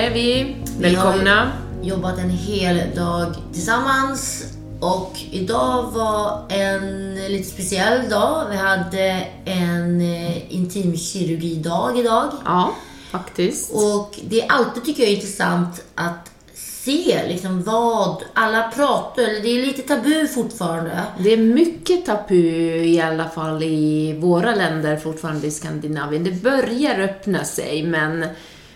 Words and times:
är 0.00 0.10
vi. 0.10 0.56
Välkomna. 0.78 1.52
Vi 1.82 1.88
har 1.90 1.96
jobbat 1.96 2.18
en 2.18 2.30
hel 2.30 2.96
dag 2.96 3.34
tillsammans 3.52 4.44
och 4.80 5.18
idag 5.30 5.90
var 5.90 6.46
en 6.48 7.14
lite 7.14 7.50
speciell 7.50 8.08
dag. 8.08 8.46
Vi 8.50 8.56
hade 8.56 9.26
en 9.44 10.00
eh, 10.00 10.54
intimkirurgidag 10.54 11.98
idag. 11.98 12.30
Ja, 12.44 12.74
faktiskt. 13.10 13.72
Och 13.72 14.18
det 14.24 14.40
är 14.40 14.52
alltid, 14.52 14.84
tycker 14.84 15.02
jag, 15.02 15.12
intressant 15.12 15.84
att 15.94 16.30
se 16.54 17.28
liksom 17.28 17.62
vad 17.62 18.22
alla 18.34 18.70
pratar, 18.70 19.22
det 19.22 19.48
är 19.48 19.66
lite 19.66 19.82
tabu 19.82 20.28
fortfarande. 20.28 21.02
Det 21.18 21.32
är 21.32 21.36
mycket 21.36 22.06
tabu 22.06 22.84
i 22.84 23.00
alla 23.00 23.28
fall 23.28 23.62
i 23.62 24.18
våra 24.20 24.54
länder 24.54 24.96
fortfarande 24.96 25.46
i 25.46 25.50
Skandinavien. 25.50 26.24
Det 26.24 26.42
börjar 26.42 27.00
öppna 27.00 27.44
sig, 27.44 27.82
men 27.82 28.26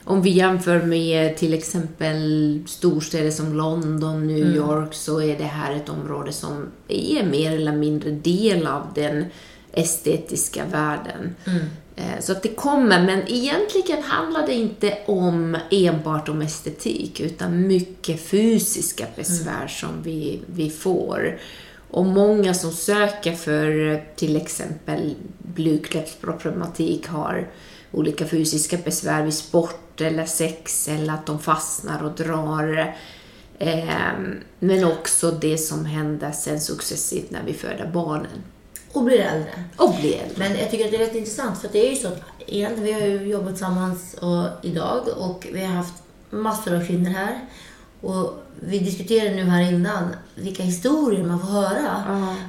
om 0.04 0.22
vi 0.22 0.30
jämför 0.30 0.82
med 0.82 1.36
till 1.36 1.54
exempel 1.54 2.62
storstäder 2.66 3.30
som 3.30 3.54
London, 3.56 4.26
New 4.26 4.56
York, 4.56 4.94
så 4.94 5.20
är 5.22 5.38
det 5.38 5.44
här 5.44 5.74
ett 5.74 5.88
område 5.88 6.32
som 6.32 6.66
är 6.88 7.26
mer 7.26 7.52
eller 7.52 7.72
mindre 7.72 8.10
del 8.10 8.66
av 8.66 8.82
den 8.94 9.24
estetiska 9.72 10.64
världen. 10.64 11.34
Eh, 11.96 12.20
Så 12.20 12.32
att 12.32 12.42
det 12.42 12.48
kommer, 12.48 13.02
men 13.06 13.22
egentligen 13.28 14.02
handlar 14.02 14.46
det 14.46 14.54
inte 14.54 14.98
om 15.06 15.56
enbart 15.70 16.28
om 16.28 16.42
estetik, 16.42 17.20
utan 17.20 17.66
mycket 17.66 18.20
fysiska 18.20 19.06
besvär 19.16 19.66
som 19.66 20.02
vi, 20.02 20.40
vi 20.46 20.70
får. 20.70 21.38
Och 21.90 22.06
många 22.06 22.54
som 22.54 22.72
söker 22.72 23.32
för 23.32 24.02
till 24.16 24.36
exempel 24.36 25.14
blygdläppsproblematik 25.38 27.08
har 27.08 27.48
olika 27.94 28.26
fysiska 28.26 28.76
besvär 28.84 29.22
vid 29.22 29.34
sport 29.34 30.00
eller 30.00 30.26
sex 30.26 30.88
eller 30.88 31.12
att 31.12 31.26
de 31.26 31.38
fastnar 31.38 32.02
och 32.02 32.12
drar. 32.12 32.96
Ehm, 33.58 34.38
Men 34.58 34.84
också 34.84 35.30
det 35.30 35.58
som 35.58 35.84
händer 35.84 36.32
sen 36.32 36.60
successivt 36.60 37.30
när 37.30 37.42
vi 37.46 37.52
föder 37.54 37.90
barnen 37.94 38.42
Och 38.92 39.04
blir 39.04 39.20
äldre. 39.20 39.64
och 39.76 39.94
blir 40.00 40.12
äldre. 40.14 40.34
Men 40.36 40.58
jag 40.58 40.70
tycker 40.70 40.84
att 40.84 40.90
det 40.90 40.96
är 40.96 41.06
rätt 41.06 41.14
intressant 41.14 41.58
för 41.60 41.68
det 41.72 41.86
är 41.86 41.90
ju 41.90 41.96
så 41.96 42.08
att 42.08 42.20
igen, 42.46 42.72
vi 42.78 42.92
har 42.92 43.00
ju 43.00 43.28
jobbat 43.28 43.48
tillsammans 43.48 44.14
och, 44.14 44.48
idag 44.66 45.08
och 45.16 45.46
vi 45.52 45.64
har 45.64 45.74
haft 45.74 45.94
massor 46.30 46.74
av 46.76 46.86
kvinnor 46.86 47.10
här. 47.10 47.40
Och 48.00 48.34
vi 48.60 48.78
diskuterade 48.78 49.34
nu 49.34 49.42
här 49.44 49.72
innan 49.72 50.08
vilka 50.34 50.62
historier 50.62 51.24
man 51.24 51.40
får 51.40 51.46
höra. 51.46 52.04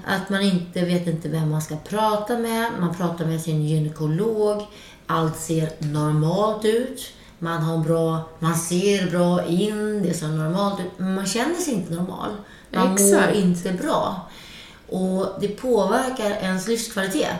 Att 0.05 0.30
man 0.30 0.41
inte 0.41 0.81
vet 0.85 1.07
inte 1.07 1.30
vem 1.30 1.49
man 1.52 1.61
ska 1.61 1.75
prata 1.75 2.37
med. 2.37 2.71
Man 2.80 2.95
pratar 2.95 3.25
med 3.25 3.41
sin 3.41 3.61
gynekolog. 3.65 4.61
Allt 5.08 5.38
ser 5.38 5.70
normalt 5.80 6.66
ut. 6.66 7.11
Man 7.39 7.61
har 7.61 7.78
bra, 7.78 8.30
man 8.39 8.56
ser 8.56 9.11
bra 9.11 9.45
in, 9.45 10.03
det 10.03 10.14
ser 10.14 10.28
normalt 10.28 10.80
ut. 10.80 10.92
Men 10.98 11.16
man 11.16 11.25
känner 11.25 11.56
sig 11.56 11.73
inte 11.73 11.94
normal. 11.94 12.30
Man 12.72 12.94
Exakt. 12.94 13.36
mår 13.36 13.44
inte 13.44 13.72
bra. 13.72 14.30
Och 14.89 15.27
det 15.42 15.48
påverkar 15.48 16.30
ens 16.30 16.67
livskvalitet. 16.67 17.36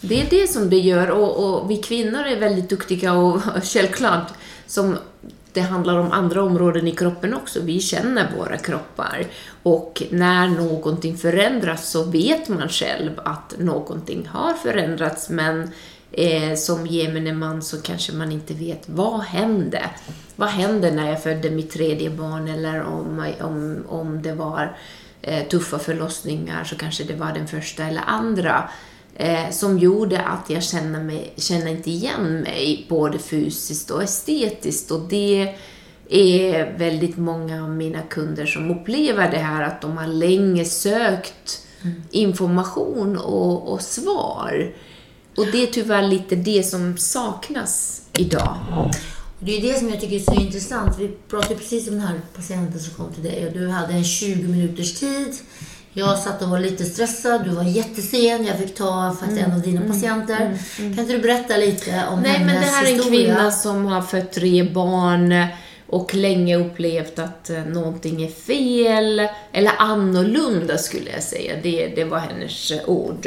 Det 0.00 0.20
är 0.22 0.30
det 0.30 0.46
som 0.46 0.70
det 0.70 0.78
gör 0.78 1.10
och, 1.10 1.44
och 1.44 1.70
vi 1.70 1.76
kvinnor 1.76 2.20
är 2.20 2.40
väldigt 2.40 2.68
duktiga 2.68 3.12
och 3.12 3.40
självklart 3.62 4.32
som 4.66 4.98
det 5.52 5.60
handlar 5.60 5.98
om 5.98 6.12
andra 6.12 6.42
områden 6.42 6.88
i 6.88 6.92
kroppen 6.92 7.34
också. 7.34 7.60
Vi 7.60 7.80
känner 7.80 8.36
våra 8.38 8.56
kroppar 8.56 9.26
och 9.62 10.02
när 10.10 10.48
någonting 10.48 11.16
förändras 11.16 11.90
så 11.90 12.04
vet 12.04 12.48
man 12.48 12.68
själv 12.68 13.10
att 13.24 13.54
någonting 13.58 14.28
har 14.32 14.54
förändrats 14.54 15.30
men 15.30 15.70
eh, 16.12 16.54
som 16.54 16.86
gemene 16.86 17.32
man 17.32 17.62
så 17.62 17.82
kanske 17.82 18.12
man 18.12 18.32
inte 18.32 18.54
vet 18.54 18.88
vad 18.88 19.20
hände. 19.20 19.90
Vad 20.36 20.48
hände 20.48 20.90
när 20.90 21.10
jag 21.10 21.22
födde 21.22 21.50
mitt 21.50 21.70
tredje 21.70 22.10
barn 22.10 22.48
eller 22.48 22.82
om, 22.82 23.32
om, 23.40 23.84
om 23.88 24.22
det 24.22 24.32
var 24.32 24.76
eh, 25.22 25.48
tuffa 25.48 25.78
förlossningar 25.78 26.64
så 26.64 26.76
kanske 26.76 27.04
det 27.04 27.14
var 27.14 27.32
den 27.32 27.46
första 27.46 27.84
eller 27.84 28.02
andra 28.06 28.68
eh, 29.16 29.50
som 29.50 29.78
gjorde 29.78 30.20
att 30.20 30.50
jag 30.50 30.62
kände, 30.62 30.98
mig, 30.98 31.32
kände 31.36 31.70
inte 31.70 31.90
igen 31.90 32.40
mig 32.40 32.86
både 32.88 33.18
fysiskt 33.18 33.90
och 33.90 34.02
estetiskt. 34.02 34.90
Och 34.90 35.00
det 35.00 35.54
är 36.08 36.78
väldigt 36.78 37.16
många 37.16 37.62
av 37.62 37.70
mina 37.70 38.02
kunder 38.02 38.46
som 38.46 38.70
upplever 38.70 39.30
det 39.30 39.38
här 39.38 39.62
att 39.62 39.80
de 39.80 39.96
har 39.96 40.06
länge 40.06 40.64
sökt 40.64 41.66
information 42.10 43.18
och, 43.18 43.72
och 43.72 43.80
svar. 43.80 44.72
Och 45.38 45.46
det 45.52 45.62
är 45.62 45.66
tyvärr 45.66 46.02
lite 46.08 46.36
det 46.36 46.62
som 46.62 46.96
saknas 46.98 48.02
idag. 48.12 48.56
Det 49.40 49.56
är 49.56 49.62
det 49.72 49.78
som 49.78 49.88
jag 49.88 50.00
tycker 50.00 50.16
är 50.16 50.34
så 50.34 50.40
intressant. 50.40 50.98
Vi 50.98 51.08
pratade 51.30 51.54
precis 51.54 51.88
om 51.88 51.94
den 51.94 52.06
här 52.06 52.20
patienten 52.36 52.80
som 52.80 52.94
kom 52.94 53.12
till 53.14 53.22
dig 53.22 53.46
och 53.46 53.52
du 53.52 53.68
hade 53.68 53.92
en 53.92 54.04
20 54.04 54.48
minuters 54.48 55.00
tid. 55.00 55.34
Jag 55.92 56.18
satt 56.18 56.42
och 56.42 56.48
var 56.48 56.60
lite 56.60 56.84
stressad, 56.84 57.44
du 57.44 57.50
var 57.50 57.62
jättesen, 57.62 58.46
jag 58.46 58.58
fick 58.58 58.74
ta 58.74 59.16
faktiskt 59.20 59.42
en 59.42 59.52
av 59.52 59.60
dina 59.60 59.80
patienter. 59.80 60.58
Kan 60.76 60.98
inte 60.98 61.12
du 61.12 61.18
berätta 61.18 61.56
lite 61.56 62.04
om 62.10 62.20
Nej, 62.20 62.30
hennes 62.32 62.46
men 62.52 62.62
det 62.62 62.68
här 62.68 62.84
är 62.84 62.88
en 62.88 62.94
historia? 62.94 63.34
kvinna 63.34 63.50
som 63.50 63.86
har 63.86 64.02
fött 64.02 64.32
tre 64.32 64.62
barn 64.62 65.46
och 65.88 66.14
länge 66.14 66.56
upplevt 66.56 67.18
att 67.18 67.50
eh, 67.50 67.64
någonting 67.64 68.22
är 68.22 68.28
fel, 68.28 69.28
eller 69.52 69.72
annorlunda 69.78 70.78
skulle 70.78 71.10
jag 71.10 71.22
säga. 71.22 71.54
Det, 71.62 71.86
det 71.86 72.04
var 72.04 72.18
hennes 72.18 72.70
eh, 72.70 72.88
ord. 72.88 73.26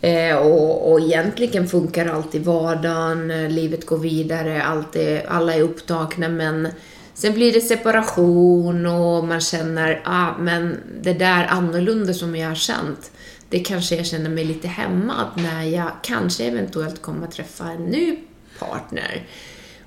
Eh, 0.00 0.36
och, 0.36 0.92
och 0.92 1.00
egentligen 1.00 1.68
funkar 1.68 2.06
allt 2.06 2.34
i 2.34 2.38
vardagen, 2.38 3.30
eh, 3.30 3.48
livet 3.48 3.86
går 3.86 3.98
vidare, 3.98 4.62
allt 4.62 4.96
är, 4.96 5.26
alla 5.28 5.54
är 5.54 5.60
upptagna, 5.60 6.28
men 6.28 6.68
sen 7.14 7.34
blir 7.34 7.52
det 7.52 7.60
separation 7.60 8.86
och 8.86 9.24
man 9.24 9.40
känner, 9.40 10.02
ah, 10.04 10.38
men 10.38 10.80
det 11.02 11.12
där 11.12 11.46
annorlunda 11.46 12.14
som 12.14 12.36
jag 12.36 12.48
har 12.48 12.54
känt, 12.54 13.10
det 13.48 13.58
kanske 13.58 13.96
jag 13.96 14.06
känner 14.06 14.30
mig 14.30 14.44
lite 14.44 14.68
hemma 14.68 15.14
när 15.36 15.62
jag 15.62 15.90
kanske 16.02 16.44
eventuellt 16.44 17.02
kommer 17.02 17.26
att 17.26 17.32
träffa 17.32 17.64
en 17.64 17.84
ny 17.84 18.16
partner. 18.58 19.22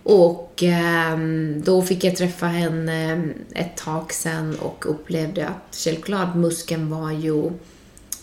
Och 0.09 0.63
eh, 0.63 1.17
då 1.63 1.81
fick 1.81 2.03
jag 2.03 2.15
träffa 2.15 2.45
henne 2.45 3.11
ehm, 3.11 3.33
ett 3.55 3.77
tag 3.77 4.13
sen 4.13 4.55
och 4.59 4.85
upplevde 4.89 5.47
att 5.47 5.75
självklart 5.75 6.35
muskeln 6.35 6.89
var 6.89 7.11
ju 7.11 7.51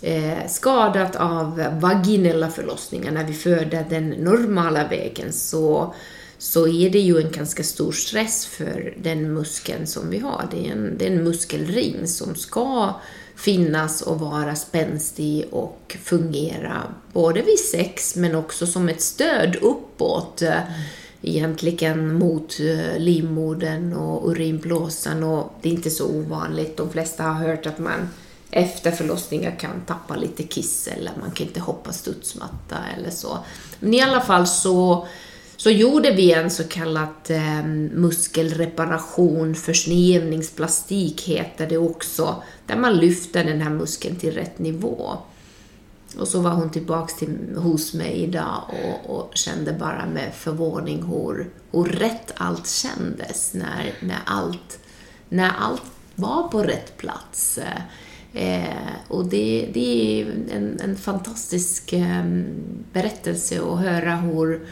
eh, 0.02 0.48
skadad 0.48 1.16
av 1.16 1.64
vaginella 1.80 2.50
förlossningar. 2.50 3.12
När 3.12 3.24
vi 3.24 3.32
föder 3.32 3.86
den 3.90 4.10
normala 4.10 4.88
vägen 4.88 5.32
så, 5.32 5.94
så 6.38 6.68
är 6.68 6.90
det 6.90 6.98
ju 6.98 7.20
en 7.20 7.32
ganska 7.32 7.62
stor 7.62 7.92
stress 7.92 8.46
för 8.46 8.94
den 9.02 9.34
muskeln 9.34 9.86
som 9.86 10.10
vi 10.10 10.18
har. 10.18 10.48
Det 10.50 10.68
är 10.68 10.72
en, 10.72 10.98
det 10.98 11.06
är 11.06 11.10
en 11.10 11.24
muskelring 11.24 12.06
som 12.06 12.34
ska 12.34 12.94
finnas 13.36 14.02
och 14.02 14.20
vara 14.20 14.54
spänstig 14.54 15.46
och 15.50 15.96
fungera 16.02 16.82
både 17.12 17.42
vid 17.42 17.58
sex 17.58 18.16
men 18.16 18.34
också 18.34 18.66
som 18.66 18.88
ett 18.88 19.00
stöd 19.00 19.56
uppåt. 19.56 20.42
eh, 20.42 20.52
mm. 20.52 20.72
Egentligen 21.26 22.14
mot 22.14 22.60
eh, 22.60 22.98
livmodern 22.98 23.92
och 23.92 24.30
urinblåsan 24.30 25.22
och 25.22 25.52
det 25.62 25.68
är 25.68 25.72
inte 25.72 25.90
så 25.90 26.06
ovanligt. 26.06 26.76
De 26.76 26.90
flesta 26.90 27.22
har 27.22 27.46
hört 27.46 27.66
att 27.66 27.78
man 27.78 28.08
efter 28.50 28.90
förlossningar 28.90 29.56
kan 29.58 29.80
tappa 29.86 30.16
lite 30.16 30.42
kiss 30.42 30.88
eller 30.88 31.12
man 31.20 31.30
kan 31.30 31.46
inte 31.46 31.60
hoppa 31.60 31.92
studsmatta 31.92 32.76
eller 32.96 33.10
så. 33.10 33.38
Men 33.80 33.94
i 33.94 34.00
alla 34.00 34.20
fall 34.20 34.46
så, 34.46 35.06
så 35.56 35.70
gjorde 35.70 36.10
vi 36.10 36.32
en 36.32 36.50
så 36.50 36.64
kallad 36.64 37.08
eh, 37.28 37.64
muskelreparation, 37.92 39.54
försnivningsplastik 39.54 41.22
heter 41.22 41.66
det 41.66 41.78
också, 41.78 42.42
där 42.66 42.76
man 42.76 42.96
lyfter 42.96 43.44
den 43.44 43.60
här 43.60 43.70
muskeln 43.70 44.16
till 44.16 44.32
rätt 44.32 44.58
nivå. 44.58 45.18
Och 46.18 46.28
så 46.28 46.40
var 46.40 46.50
hon 46.50 46.70
tillbaks 46.70 47.16
till, 47.16 47.56
hos 47.56 47.94
mig 47.94 48.12
idag 48.12 48.62
och, 48.84 49.16
och 49.18 49.36
kände 49.36 49.72
bara 49.72 50.06
med 50.06 50.34
förvåning 50.34 51.02
hur, 51.02 51.50
hur 51.72 51.84
rätt 51.84 52.32
allt 52.36 52.68
kändes 52.68 53.54
när, 53.54 53.94
när, 54.00 54.18
allt, 54.26 54.78
när 55.28 55.50
allt 55.58 55.82
var 56.14 56.48
på 56.48 56.62
rätt 56.62 56.96
plats. 56.96 57.58
Eh, 58.32 58.64
och 59.08 59.24
det, 59.24 59.70
det 59.74 60.20
är 60.20 60.26
en, 60.50 60.80
en 60.80 60.96
fantastisk 60.96 61.92
eh, 61.92 62.24
berättelse 62.92 63.60
att 63.62 63.78
höra 63.78 64.16
hur, 64.16 64.66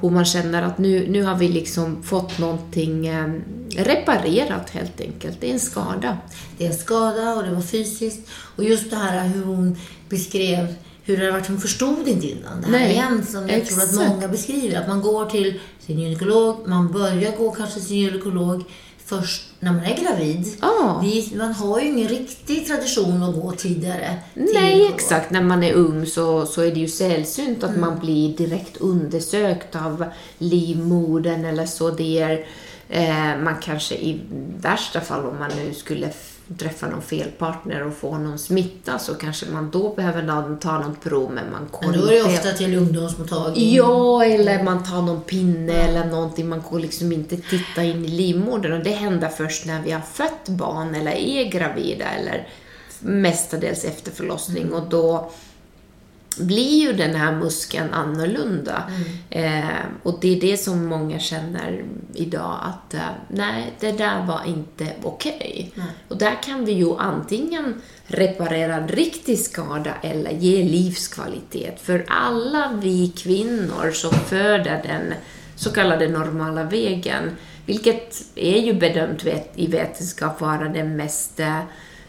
hur 0.00 0.10
man 0.10 0.24
känner 0.24 0.62
att 0.62 0.78
nu, 0.78 1.06
nu 1.10 1.22
har 1.22 1.34
vi 1.34 1.48
liksom 1.48 2.02
fått 2.02 2.38
någonting 2.38 3.06
eh, 3.06 3.32
reparerat 3.76 4.70
helt 4.70 5.00
enkelt. 5.00 5.40
Det 5.40 5.48
är 5.50 5.52
en 5.52 5.60
skada. 5.60 6.18
Det 6.58 6.66
är 6.66 6.70
en 6.70 6.76
skada 6.76 7.34
och 7.34 7.42
det 7.42 7.54
var 7.54 7.62
fysiskt. 7.62 8.28
Och 8.56 8.64
just 8.64 8.90
det 8.90 8.96
här 8.96 9.28
hur 9.28 9.44
hon 9.44 9.76
beskrev 10.08 10.74
hur 11.06 11.16
det 11.16 11.22
hade 11.22 11.32
varit, 11.32 11.48
hon 11.48 11.60
förstod 11.60 12.08
inte 12.08 12.26
innan. 12.26 12.60
Det 12.60 12.66
här 12.66 12.72
Nej, 12.72 12.92
igen 12.92 13.26
som 13.26 13.48
jag 13.48 13.66
tror 13.66 13.78
att 13.78 13.90
exakt. 13.90 14.08
många 14.08 14.28
beskriver. 14.28 14.80
Att 14.80 14.88
man 14.88 15.02
går 15.02 15.26
till 15.26 15.60
sin 15.80 15.98
gynekolog, 15.98 16.68
man 16.68 16.92
börjar 16.92 17.36
gå 17.36 17.50
kanske 17.50 17.74
till 17.74 17.88
sin 17.88 17.96
gynekolog 17.96 18.64
först 19.06 19.42
när 19.60 19.72
man 19.72 19.84
är 19.84 20.02
gravid. 20.02 20.56
Ja. 20.60 21.00
Vi, 21.02 21.32
man 21.36 21.52
har 21.52 21.80
ju 21.80 21.86
ingen 21.86 22.08
riktig 22.08 22.66
tradition 22.66 23.22
att 23.22 23.34
gå 23.34 23.52
tidigare. 23.52 24.16
Nej, 24.34 24.90
exakt. 24.94 25.30
När 25.30 25.42
man 25.42 25.62
är 25.62 25.72
ung 25.72 26.06
så, 26.06 26.46
så 26.46 26.62
är 26.62 26.70
det 26.70 26.80
ju 26.80 26.88
sällsynt 26.88 27.64
att 27.64 27.76
man 27.76 27.98
blir 27.98 28.36
direkt 28.36 28.76
undersökt 28.76 29.76
av 29.76 30.04
livmodern 30.38 31.44
eller 31.44 31.66
så. 31.66 31.90
Det 31.90 32.18
är, 32.18 32.46
eh, 32.88 33.42
man 33.42 33.56
kanske 33.62 33.94
i 33.94 34.20
värsta 34.60 35.00
fall 35.00 35.26
om 35.26 35.38
man 35.38 35.50
nu 35.56 35.74
skulle 35.74 36.10
träffa 36.58 36.86
någon 36.88 37.02
fel 37.02 37.30
partner 37.30 37.86
och 37.86 37.94
få 37.94 38.18
någon 38.18 38.38
smitta 38.38 38.98
så 38.98 39.14
kanske 39.14 39.46
man 39.46 39.70
då 39.70 39.94
behöver 39.94 40.56
ta 40.56 40.78
något 40.78 41.00
prov 41.02 41.30
men 41.32 41.50
man 41.52 41.60
Men 41.82 41.92
går 41.92 41.98
då 41.98 42.06
är 42.06 42.10
det 42.10 42.18
inte- 42.18 42.30
ofta 42.30 42.52
till 42.52 42.74
ungdomsmottagning. 42.78 43.74
Ja, 43.74 44.24
eller 44.24 44.62
man 44.62 44.84
tar 44.84 45.02
någon 45.02 45.20
pinne 45.20 45.72
eller 45.72 46.04
någonting. 46.04 46.48
Man 46.48 46.62
går 46.70 46.78
liksom 46.80 47.12
inte 47.12 47.36
titta 47.36 47.82
in 47.84 48.04
i 48.04 48.08
livmodern 48.08 48.72
och 48.72 48.84
det 48.84 48.90
händer 48.90 49.28
först 49.28 49.66
när 49.66 49.82
vi 49.82 49.90
har 49.90 50.00
fött 50.00 50.48
barn 50.48 50.94
eller 50.94 51.12
är 51.12 51.44
gravida 51.44 52.04
eller 52.10 52.48
mestadels 53.00 53.84
efter 53.84 54.10
förlossning 54.12 54.72
och 54.72 54.88
då 54.88 55.30
blir 56.38 56.82
ju 56.82 56.92
den 56.92 57.14
här 57.14 57.32
muskeln 57.32 57.92
annorlunda. 57.92 58.90
Eh, 59.30 59.64
och 60.02 60.18
det 60.20 60.36
är 60.36 60.40
det 60.40 60.56
som 60.56 60.86
många 60.86 61.18
känner 61.18 61.84
idag 62.14 62.58
att 62.62 62.94
eh, 62.94 63.00
nej, 63.28 63.72
det 63.80 63.92
där 63.92 64.26
var 64.26 64.40
inte 64.46 64.92
okej. 65.02 65.72
Och 66.08 66.16
där 66.16 66.42
kan 66.42 66.64
vi 66.64 66.72
ju 66.72 66.96
antingen 66.98 67.82
reparera 68.06 68.76
en 68.76 68.88
riktig 68.88 69.38
skada 69.38 69.94
eller 70.02 70.30
ge 70.30 70.64
livskvalitet. 70.64 71.80
För 71.80 72.04
alla 72.08 72.72
vi 72.82 73.12
kvinnor 73.16 73.90
som 73.90 74.12
föder 74.12 74.82
den 74.82 75.14
så 75.56 75.72
kallade 75.72 76.08
normala 76.08 76.64
vägen, 76.64 77.36
vilket 77.66 78.22
är 78.34 78.58
ju 78.58 78.72
bedömt 78.72 79.26
i 79.54 79.66
vetenskap 79.66 80.40
vara 80.40 80.68
den 80.68 80.96
mest 80.96 81.40
eh, 81.40 81.60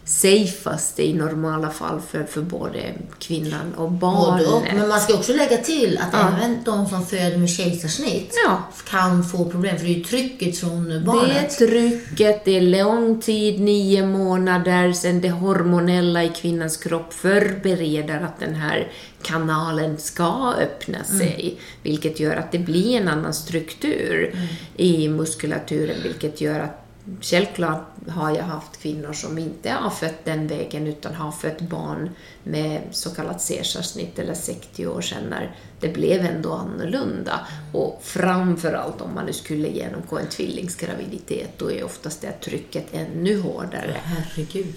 safeaste 0.07 1.03
i 1.07 1.13
normala 1.13 1.69
fall 1.69 2.01
för, 2.11 2.23
för 2.23 2.41
både 2.41 2.93
kvinnan 3.19 3.73
och 3.77 3.91
barnet. 3.91 4.47
Och. 4.47 4.63
Men 4.75 4.87
man 4.89 4.99
ska 4.99 5.13
också 5.13 5.33
lägga 5.33 5.57
till 5.57 5.97
att 6.01 6.09
Ja. 6.13 6.31
även 6.37 6.63
de 6.63 6.85
som 6.87 7.05
föder 7.05 7.37
med 7.37 7.49
kejsarsnitt 7.49 8.33
Ja. 8.47 8.63
kan 8.89 9.23
få 9.23 9.45
problem, 9.49 9.77
för 9.77 9.85
det 9.85 9.91
är 9.91 9.95
ju 9.97 10.03
trycket 10.03 10.57
från 10.59 10.89
Det 10.89 10.95
är 10.95 10.99
barnet. 10.99 11.57
trycket, 11.57 12.45
det 12.45 12.57
är 12.57 12.61
lång 12.61 13.21
tid, 13.21 13.59
nio 13.59 14.05
månader, 14.05 14.93
sen 14.93 15.21
det 15.21 15.29
hormonella 15.29 16.23
i 16.23 16.29
kvinnans 16.29 16.77
kropp 16.77 17.13
förbereder 17.13 18.19
att 18.21 18.39
den 18.39 18.55
här 18.55 18.91
kanalen 19.21 19.97
ska 19.97 20.53
öppna 20.61 21.03
sig, 21.03 21.59
vilket 21.83 22.19
gör 22.19 22.35
att 22.35 22.51
det 22.51 22.59
blir 22.59 22.97
en 23.01 23.07
annan 23.07 23.33
struktur 23.33 24.35
i 24.77 25.09
muskulaturen, 25.09 25.95
vilket 26.03 26.41
gör 26.41 26.59
att 26.59 26.83
Självklart 27.21 27.85
har 28.09 28.31
jag 28.31 28.43
haft 28.43 28.81
kvinnor 28.81 29.13
som 29.13 29.37
inte 29.37 29.69
har 29.69 29.89
fött 29.89 30.25
den 30.25 30.47
vägen 30.47 30.87
utan 30.87 31.15
har 31.15 31.31
fött 31.31 31.61
barn 31.61 32.09
med 32.43 32.81
så 32.91 33.09
kallat 33.09 33.41
cesarssnitt 33.41 34.19
eller 34.19 34.33
60 34.33 34.87
år 34.87 35.01
sedan 35.01 35.23
när 35.29 35.55
det 35.79 35.87
blev 35.87 36.25
ändå 36.25 36.53
annorlunda. 36.53 37.39
Och 37.73 38.01
framförallt 38.03 39.01
om 39.01 39.13
man 39.15 39.25
nu 39.25 39.33
skulle 39.33 39.67
genomgå 39.67 40.17
en 40.17 40.27
tvillingsgraviditet 40.27 41.49
då 41.57 41.71
är 41.71 41.83
oftast 41.83 42.21
det 42.21 42.31
trycket 42.31 42.85
ännu 42.91 43.41
hårdare. 43.41 43.95
Herregud. 44.03 44.75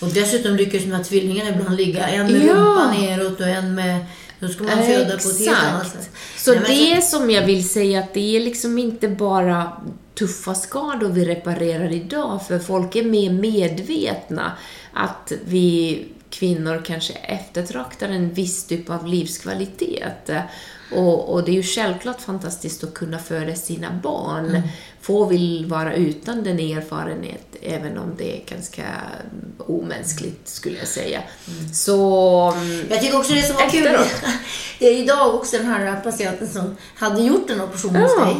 Och 0.00 0.08
dessutom 0.08 0.56
lyckas 0.56 0.82
de 0.82 0.92
här 0.92 1.04
tvillingarna 1.04 1.50
ibland 1.50 1.76
ligga 1.76 2.06
en 2.06 2.32
med 2.32 2.44
Ja. 2.46 2.54
rumpan 2.54 3.00
neråt 3.00 3.40
och 3.40 3.48
en 3.48 3.74
med... 3.74 4.04
Då 4.40 4.48
ska 4.48 4.64
man 4.64 4.82
föda 4.82 5.18
på 5.18 5.28
ett 5.28 5.38
helt 5.38 5.58
annat 5.58 5.92
sätt. 5.92 6.10
Så 6.36 6.50
Nej, 6.50 6.60
men 6.60 6.70
det 6.70 7.02
som 7.02 7.30
jag 7.30 7.46
vill 7.46 7.68
säga 7.68 8.00
att 8.00 8.14
det 8.14 8.36
är 8.36 8.40
liksom 8.40 8.78
inte 8.78 9.08
bara 9.08 9.72
tuffa 10.14 10.54
skador 10.54 11.08
vi 11.08 11.24
reparerar 11.24 11.92
idag, 11.92 12.40
för 12.48 12.58
folk 12.58 12.96
är 12.96 13.04
mer 13.04 13.30
medvetna 13.30 14.52
att 14.92 15.32
vi 15.44 16.04
kvinnor 16.30 16.82
kanske 16.86 17.12
eftertraktar 17.12 18.08
en 18.08 18.32
viss 18.32 18.64
typ 18.64 18.90
av 18.90 19.06
livskvalitet. 19.06 20.30
Och, 20.92 21.32
och 21.34 21.44
det 21.44 21.50
är 21.50 21.54
ju 21.54 21.62
självklart 21.62 22.20
fantastiskt 22.20 22.84
att 22.84 22.94
kunna 22.94 23.18
föda 23.18 23.54
sina 23.54 23.88
barn. 24.02 24.62
Få 25.00 25.24
vill 25.24 25.66
vara 25.66 25.94
utan 25.94 26.42
den 26.44 26.58
erfarenhet, 26.58 27.46
även 27.62 27.98
om 27.98 28.14
det 28.18 28.36
är 28.36 28.44
ganska 28.54 28.82
omänskligt, 29.58 30.48
skulle 30.48 30.78
jag 30.78 30.88
säga. 30.88 31.22
Så... 31.72 32.50
mm, 32.56 32.86
Jag 32.90 33.00
tycker 33.00 33.18
också 33.18 33.32
det 33.34 33.42
som 33.42 33.56
var 33.56 33.68
kul, 33.70 33.86
Efteråt. 33.86 34.22
det 34.78 34.86
är 34.86 34.98
idag 35.02 35.34
också 35.34 35.56
den 35.56 35.66
här 35.66 36.00
patienten 36.00 36.48
som 36.48 36.76
hade 36.94 37.22
gjort 37.22 37.50
en 37.50 37.60
operation 37.60 37.96
hos 37.96 38.12
Ja. 38.18 38.24
dig. 38.24 38.36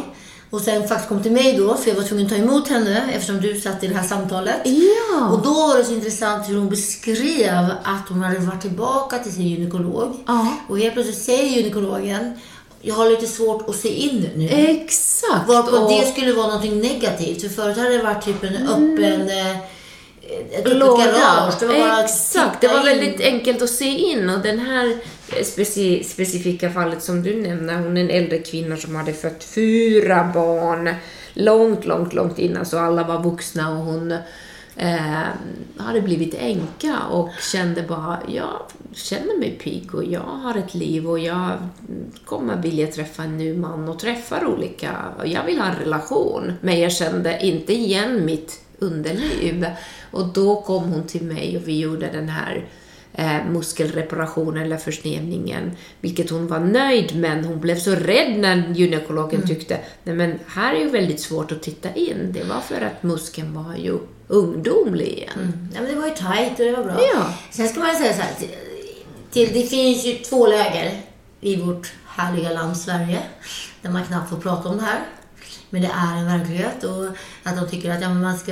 Och 0.55 0.61
sen 0.61 0.87
faktiskt 0.87 1.09
kom 1.09 1.23
till 1.23 1.31
mig 1.31 1.57
då, 1.57 1.75
för 1.77 1.89
jag 1.89 1.95
var 1.95 2.03
tvungen 2.03 2.25
att 2.25 2.31
ta 2.31 2.37
emot 2.37 2.67
henne 2.67 3.09
eftersom 3.13 3.41
du 3.41 3.61
satt 3.61 3.83
i 3.83 3.87
det 3.87 3.93
här 3.95 4.07
samtalet. 4.07 4.55
Ja. 4.63 5.29
Och 5.29 5.41
då 5.43 5.53
var 5.53 5.77
det 5.77 5.83
så 5.85 5.93
intressant 5.93 6.49
hur 6.49 6.55
hon 6.57 6.69
beskrev 6.69 7.65
att 7.83 8.09
hon 8.09 8.23
hade 8.23 8.39
varit 8.39 8.61
tillbaka 8.61 9.17
till 9.19 9.31
sin 9.33 9.47
gynekolog. 9.47 10.13
Ja. 10.27 10.47
Och 10.69 10.79
helt 10.79 10.93
plötsligt 10.93 11.17
säger 11.23 11.57
gynekologen, 11.57 12.33
jag 12.81 12.95
har 12.95 13.09
lite 13.09 13.27
svårt 13.27 13.69
att 13.69 13.75
se 13.75 13.89
in 13.89 14.29
nu. 14.35 14.49
Exakt! 14.49 15.47
Varpå 15.47 15.77
och- 15.77 15.91
det 15.91 16.07
skulle 16.07 16.33
vara 16.33 16.47
någonting 16.47 16.79
negativt. 16.81 17.41
För 17.41 17.49
förut 17.49 17.77
hade 17.77 17.97
det 17.97 18.03
varit 18.03 18.25
typ 18.25 18.43
en 18.43 18.55
öppen... 18.67 19.29
eh, 19.29 19.57
Ett 20.51 20.77
låda. 20.77 21.05
garage. 21.05 21.53
Det 21.59 21.65
var 21.65 21.79
bara 21.79 22.03
Exakt, 22.03 22.61
det 22.61 22.67
var 22.67 22.79
in. 22.79 22.85
väldigt 22.85 23.21
enkelt 23.21 23.61
att 23.61 23.69
se 23.69 23.85
in 23.85 24.29
och 24.29 24.39
den 24.39 24.59
här 24.59 24.97
speci 25.43 26.03
specifika 26.03 26.69
fallet 26.71 27.03
som 27.03 27.23
du 27.23 27.41
nämner, 27.41 27.77
hon 27.77 27.97
är 27.97 28.01
en 28.01 28.09
äldre 28.09 28.37
kvinna 28.37 28.77
som 28.77 28.95
hade 28.95 29.13
fött 29.13 29.43
fyra 29.43 30.31
barn 30.33 30.95
långt, 31.33 31.85
långt, 31.85 32.13
långt 32.13 32.39
innan 32.39 32.65
så 32.65 32.79
alla 32.79 33.03
var 33.03 33.23
vuxna 33.23 33.69
och 33.71 33.85
hon 33.85 34.11
eh, 34.75 35.23
hade 35.77 36.01
blivit 36.01 36.33
änka 36.33 36.99
och 37.11 37.29
kände 37.51 37.81
bara, 37.81 38.19
jag 38.27 38.59
känner 38.93 39.39
mig 39.39 39.51
pigg 39.63 39.95
och 39.95 40.05
jag 40.05 40.19
har 40.19 40.57
ett 40.57 40.73
liv 40.73 41.09
och 41.09 41.19
jag 41.19 41.51
kommer 42.25 42.61
vilja 42.61 42.87
träffa 42.87 43.23
en 43.23 43.37
ny 43.37 43.53
man 43.53 43.89
och 43.89 43.99
träffar 43.99 44.45
olika, 44.45 44.91
och 45.19 45.27
jag 45.27 45.43
vill 45.43 45.59
ha 45.59 45.65
en 45.65 45.79
relation. 45.79 46.53
Men 46.61 46.79
jag 46.79 46.91
kände 46.91 47.39
inte 47.41 47.73
igen 47.73 48.25
mitt 48.25 48.64
underliv. 48.79 49.65
Och 50.11 50.27
då 50.27 50.61
kom 50.61 50.83
hon 50.83 51.03
till 51.03 51.23
mig 51.23 51.57
och 51.57 51.67
vi 51.67 51.79
gjorde 51.79 52.09
den 52.11 52.29
här 52.29 52.65
eh, 53.13 53.45
muskelreparationen 53.51 54.63
eller 54.63 54.77
försnedningen, 54.77 55.71
vilket 56.01 56.29
hon 56.29 56.47
var 56.47 56.59
nöjd 56.59 57.15
men 57.15 57.45
hon 57.45 57.59
blev 57.59 57.75
så 57.75 57.91
rädd 57.91 58.39
när 58.39 58.73
gynekologen 58.73 59.47
tyckte, 59.47 59.79
nej 60.03 60.15
men 60.15 60.39
här 60.47 60.75
är 60.75 60.79
ju 60.79 60.89
väldigt 60.89 61.19
svårt 61.19 61.51
att 61.51 61.63
titta 61.63 61.93
in. 61.93 62.31
Det 62.33 62.43
var 62.43 62.59
för 62.59 62.81
att 62.81 63.03
muskeln 63.03 63.53
var 63.53 63.75
ju 63.75 63.97
ungdomlig 64.27 65.07
igen. 65.07 65.29
Mm. 65.35 65.69
Ja, 65.73 65.81
men 65.81 65.91
det 65.93 65.99
var 65.99 66.07
ju 66.07 66.13
tajt 66.13 66.51
och 66.51 66.65
det 66.65 66.71
var 66.71 66.83
bra. 66.83 66.99
Ja. 67.13 67.33
Sen 67.51 67.67
ska 67.67 67.79
man 67.79 67.95
säga 67.95 68.13
så 68.13 68.21
här. 68.21 68.33
Till, 69.31 69.53
det 69.53 69.63
finns 69.63 70.05
ju 70.05 70.13
två 70.13 70.47
läger 70.47 71.01
i 71.41 71.55
vårt 71.55 71.93
härliga 72.07 72.51
land 72.51 72.77
Sverige. 72.77 73.19
Där 73.81 73.89
man 73.89 74.05
knappt 74.05 74.29
får 74.29 74.37
prata 74.37 74.69
om 74.69 74.77
det 74.77 74.83
här. 74.83 74.99
Men 75.75 75.81
det 75.81 75.91
är 75.93 76.17
en 76.17 76.25
verklighet. 76.25 76.83
Och 76.83 77.05
att 77.43 77.55
de 77.57 77.67
tycker 77.69 77.91
att 77.91 78.01
ja, 78.01 78.09
man, 78.09 78.37
ska, 78.37 78.51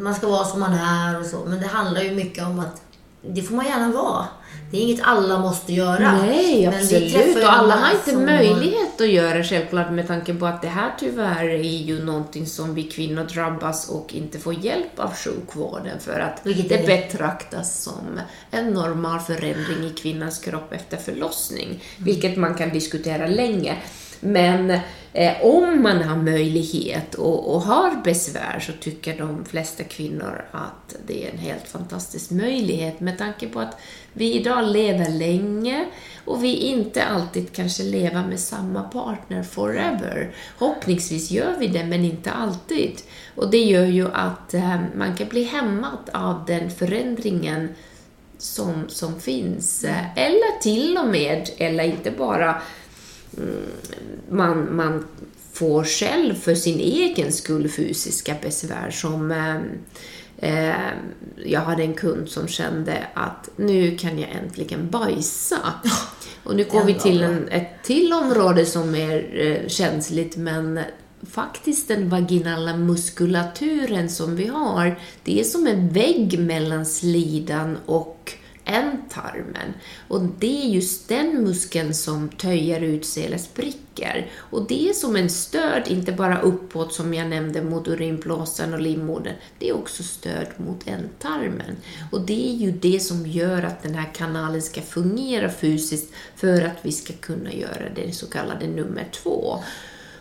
man 0.00 0.14
ska 0.14 0.28
vara 0.28 0.44
som 0.44 0.60
man 0.60 0.72
är 0.72 1.20
och 1.20 1.26
så. 1.26 1.44
Men 1.46 1.60
det 1.60 1.66
handlar 1.66 2.02
ju 2.02 2.10
mycket 2.10 2.44
om 2.44 2.60
att 2.60 2.82
det 3.22 3.42
får 3.42 3.54
man 3.54 3.66
gärna 3.66 3.92
vara. 3.92 4.26
Det 4.70 4.76
är 4.76 4.80
inget 4.80 5.00
alla 5.02 5.38
måste 5.38 5.72
göra. 5.72 6.12
Nej, 6.12 6.66
absolut. 6.66 7.36
Och 7.36 7.52
alla 7.52 7.76
har 7.76 7.92
inte 7.92 8.16
möjlighet 8.16 9.00
att 9.00 9.08
göra 9.08 9.44
självklart 9.44 9.90
med 9.90 10.06
tanke 10.06 10.34
på 10.34 10.46
att 10.46 10.62
det 10.62 10.68
här 10.68 10.94
tyvärr 10.98 11.48
är 11.48 11.82
ju 11.82 12.04
någonting 12.04 12.46
som 12.46 12.74
vi 12.74 12.82
kvinnor 12.82 13.24
drabbas 13.24 13.88
och 13.88 14.14
inte 14.14 14.38
får 14.38 14.54
hjälp 14.54 14.98
av 14.98 15.14
sjukvården 15.14 16.00
för 16.00 16.20
att 16.20 16.40
Vilket 16.42 16.68
det 16.68 16.86
betraktas 16.86 17.82
som 17.82 18.20
en 18.50 18.70
normal 18.70 19.20
förändring 19.20 19.84
i 19.86 19.90
kvinnans 19.90 20.38
kropp 20.38 20.72
efter 20.72 20.96
förlossning, 20.96 21.82
vilket 21.96 22.36
man 22.36 22.54
kan 22.54 22.70
diskutera 22.70 23.26
länge. 23.26 23.76
Men 24.20 24.70
eh, 25.12 25.32
om 25.42 25.82
man 25.82 26.02
har 26.02 26.16
möjlighet 26.16 27.14
och, 27.14 27.54
och 27.54 27.60
har 27.60 28.02
besvär 28.04 28.60
så 28.60 28.72
tycker 28.72 29.18
de 29.18 29.44
flesta 29.44 29.84
kvinnor 29.84 30.44
att 30.50 30.96
det 31.06 31.26
är 31.26 31.32
en 31.32 31.38
helt 31.38 31.68
fantastisk 31.68 32.30
möjlighet 32.30 33.00
med 33.00 33.18
tanke 33.18 33.48
på 33.48 33.60
att 33.60 33.78
vi 34.12 34.34
idag 34.34 34.68
lever 34.68 35.10
länge 35.10 35.86
och 36.24 36.44
vi 36.44 36.54
inte 36.56 37.04
alltid 37.04 37.52
kanske 37.52 37.82
lever 37.82 38.26
med 38.26 38.40
samma 38.40 38.82
partner 38.82 39.42
forever. 39.42 40.34
Hoppningsvis 40.58 41.30
gör 41.30 41.56
vi 41.58 41.66
det, 41.66 41.84
men 41.84 42.04
inte 42.04 42.30
alltid. 42.30 42.92
Och 43.34 43.50
det 43.50 43.64
gör 43.64 43.86
ju 43.86 44.08
att 44.12 44.54
eh, 44.54 44.80
man 44.94 45.16
kan 45.16 45.28
bli 45.28 45.44
hämmad 45.44 46.10
av 46.12 46.44
den 46.46 46.70
förändringen 46.70 47.68
som, 48.38 48.88
som 48.88 49.20
finns. 49.20 49.84
Eller 50.16 50.60
till 50.60 50.98
och 50.98 51.08
med, 51.08 51.50
eller 51.58 51.84
inte 51.84 52.10
bara 52.10 52.62
man, 54.28 54.76
man 54.76 55.04
får 55.52 55.84
själv 55.84 56.34
för 56.34 56.54
sin 56.54 56.80
egen 56.80 57.32
skull 57.32 57.68
fysiska 57.68 58.34
besvär 58.42 58.90
som 58.90 59.30
eh, 59.30 59.56
eh, 60.38 60.76
jag 61.44 61.60
hade 61.60 61.82
en 61.82 61.94
kund 61.94 62.28
som 62.28 62.48
kände 62.48 63.06
att 63.14 63.48
nu 63.56 63.96
kan 63.96 64.18
jag 64.18 64.30
äntligen 64.30 64.90
bajsa. 64.90 65.58
Och 66.44 66.56
nu 66.56 66.64
går 66.64 66.84
vi 66.84 66.94
till 66.94 67.22
en, 67.22 67.48
ett 67.48 67.82
till 67.82 68.12
område 68.12 68.66
som 68.66 68.94
är 68.94 69.40
eh, 69.40 69.68
känsligt 69.68 70.36
men 70.36 70.80
faktiskt 71.30 71.88
den 71.88 72.08
vaginala 72.08 72.76
muskulaturen 72.76 74.08
som 74.08 74.36
vi 74.36 74.46
har, 74.46 75.00
det 75.24 75.40
är 75.40 75.44
som 75.44 75.66
en 75.66 75.88
vägg 75.88 76.38
mellan 76.38 76.86
slidan 76.86 77.78
och 77.86 78.32
ändtarmen. 78.66 79.74
Och 80.08 80.22
det 80.38 80.62
är 80.62 80.68
just 80.68 81.08
den 81.08 81.44
muskeln 81.44 81.94
som 81.94 82.28
töjer 82.28 82.80
ut 82.80 83.06
sig 83.06 83.24
eller 83.24 83.38
spricker. 83.38 84.30
Och 84.34 84.66
det 84.68 84.88
är 84.88 84.92
som 84.92 85.16
en 85.16 85.30
stöd, 85.30 85.82
inte 85.86 86.12
bara 86.12 86.40
uppåt 86.40 86.92
som 86.92 87.14
jag 87.14 87.28
nämnde 87.28 87.62
mot 87.62 87.88
urinblåsan 87.88 88.74
och 88.74 88.80
livmodern, 88.80 89.34
det 89.58 89.68
är 89.68 89.76
också 89.76 90.02
stöd 90.02 90.46
mot 90.56 90.86
ändtarmen. 90.86 91.76
Och 92.12 92.20
det 92.20 92.48
är 92.48 92.54
ju 92.54 92.70
det 92.70 93.00
som 93.00 93.26
gör 93.26 93.62
att 93.62 93.82
den 93.82 93.94
här 93.94 94.14
kanalen 94.14 94.62
ska 94.62 94.80
fungera 94.80 95.50
fysiskt 95.50 96.12
för 96.36 96.62
att 96.62 96.78
vi 96.82 96.92
ska 96.92 97.12
kunna 97.12 97.52
göra 97.52 97.88
det 97.94 98.12
så 98.12 98.26
kallade 98.26 98.66
nummer 98.66 99.08
två. 99.12 99.58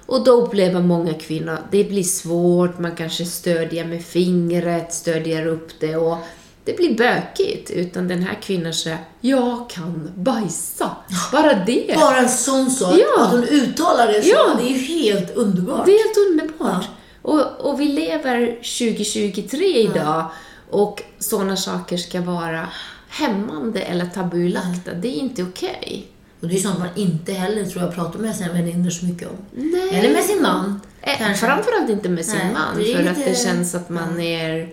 Och 0.05 0.23
då 0.23 0.31
upplever 0.31 0.81
många 0.81 1.13
kvinnor 1.13 1.53
att 1.53 1.71
det 1.71 1.83
blir 1.83 2.03
svårt, 2.03 2.79
man 2.79 2.95
kanske 2.95 3.25
stödjer 3.25 3.85
med 3.85 4.05
fingret, 4.05 4.93
stödjer 4.93 5.47
upp 5.47 5.79
det 5.79 5.95
och 5.95 6.17
det 6.65 6.77
blir 6.77 6.97
bökigt. 6.97 7.71
Utan 7.71 8.07
den 8.07 8.23
här 8.23 8.39
kvinnan 8.41 8.73
säger, 8.73 8.97
jag 9.21 9.69
kan 9.69 10.11
bajsa. 10.15 10.91
Bara 11.31 11.53
det. 11.53 11.95
Bara 11.95 12.17
en 12.17 12.29
sån 12.29 12.69
sak, 12.71 12.93
Ja. 12.99 13.23
att 13.23 13.31
hon 13.31 13.43
uttalar 13.43 14.07
det 14.07 14.21
så, 14.23 14.29
Ja. 14.29 14.55
det 14.59 14.63
är 14.63 14.69
ju 14.69 14.77
helt 15.03 15.35
underbart. 15.35 15.85
Det 15.85 15.91
är 15.91 16.03
helt 16.07 16.17
underbart. 16.49 16.85
Och, 17.21 17.41
och 17.71 17.79
vi 17.79 17.85
lever 17.87 18.45
2023 18.61 19.65
idag 19.81 20.31
och 20.69 21.01
sådana 21.19 21.55
saker 21.57 21.97
ska 21.97 22.21
vara 22.21 22.67
hämmande 23.09 23.79
eller 23.79 24.05
tabulagda. 24.05 24.93
Det 25.01 25.07
är 25.07 25.19
inte 25.19 25.43
okej. 25.43 26.07
Och 26.41 26.47
det 26.47 26.55
är 26.55 26.59
sånt 26.59 26.79
man 26.79 26.87
inte 26.95 27.33
heller 27.33 27.65
tror 27.65 27.83
jag 27.83 27.95
pratar 27.95 28.19
med 28.19 28.35
sina 28.35 28.53
vänner 28.53 28.89
så 28.89 29.05
mycket 29.05 29.27
om. 29.27 29.35
Nej. 29.51 29.89
Eller 29.99 30.13
med 30.13 30.23
sin 30.23 30.41
man. 30.41 30.81
Kanske. 31.17 31.45
Framförallt 31.45 31.89
inte 31.89 32.09
med 32.09 32.25
sin 32.25 32.35
Nej, 32.37 32.53
man, 32.53 32.73
för 32.75 32.81
att 33.11 33.17
lite- 33.17 33.29
det 33.29 33.35
känns 33.43 33.75
att 33.75 33.89
man 33.89 34.19
är, 34.19 34.69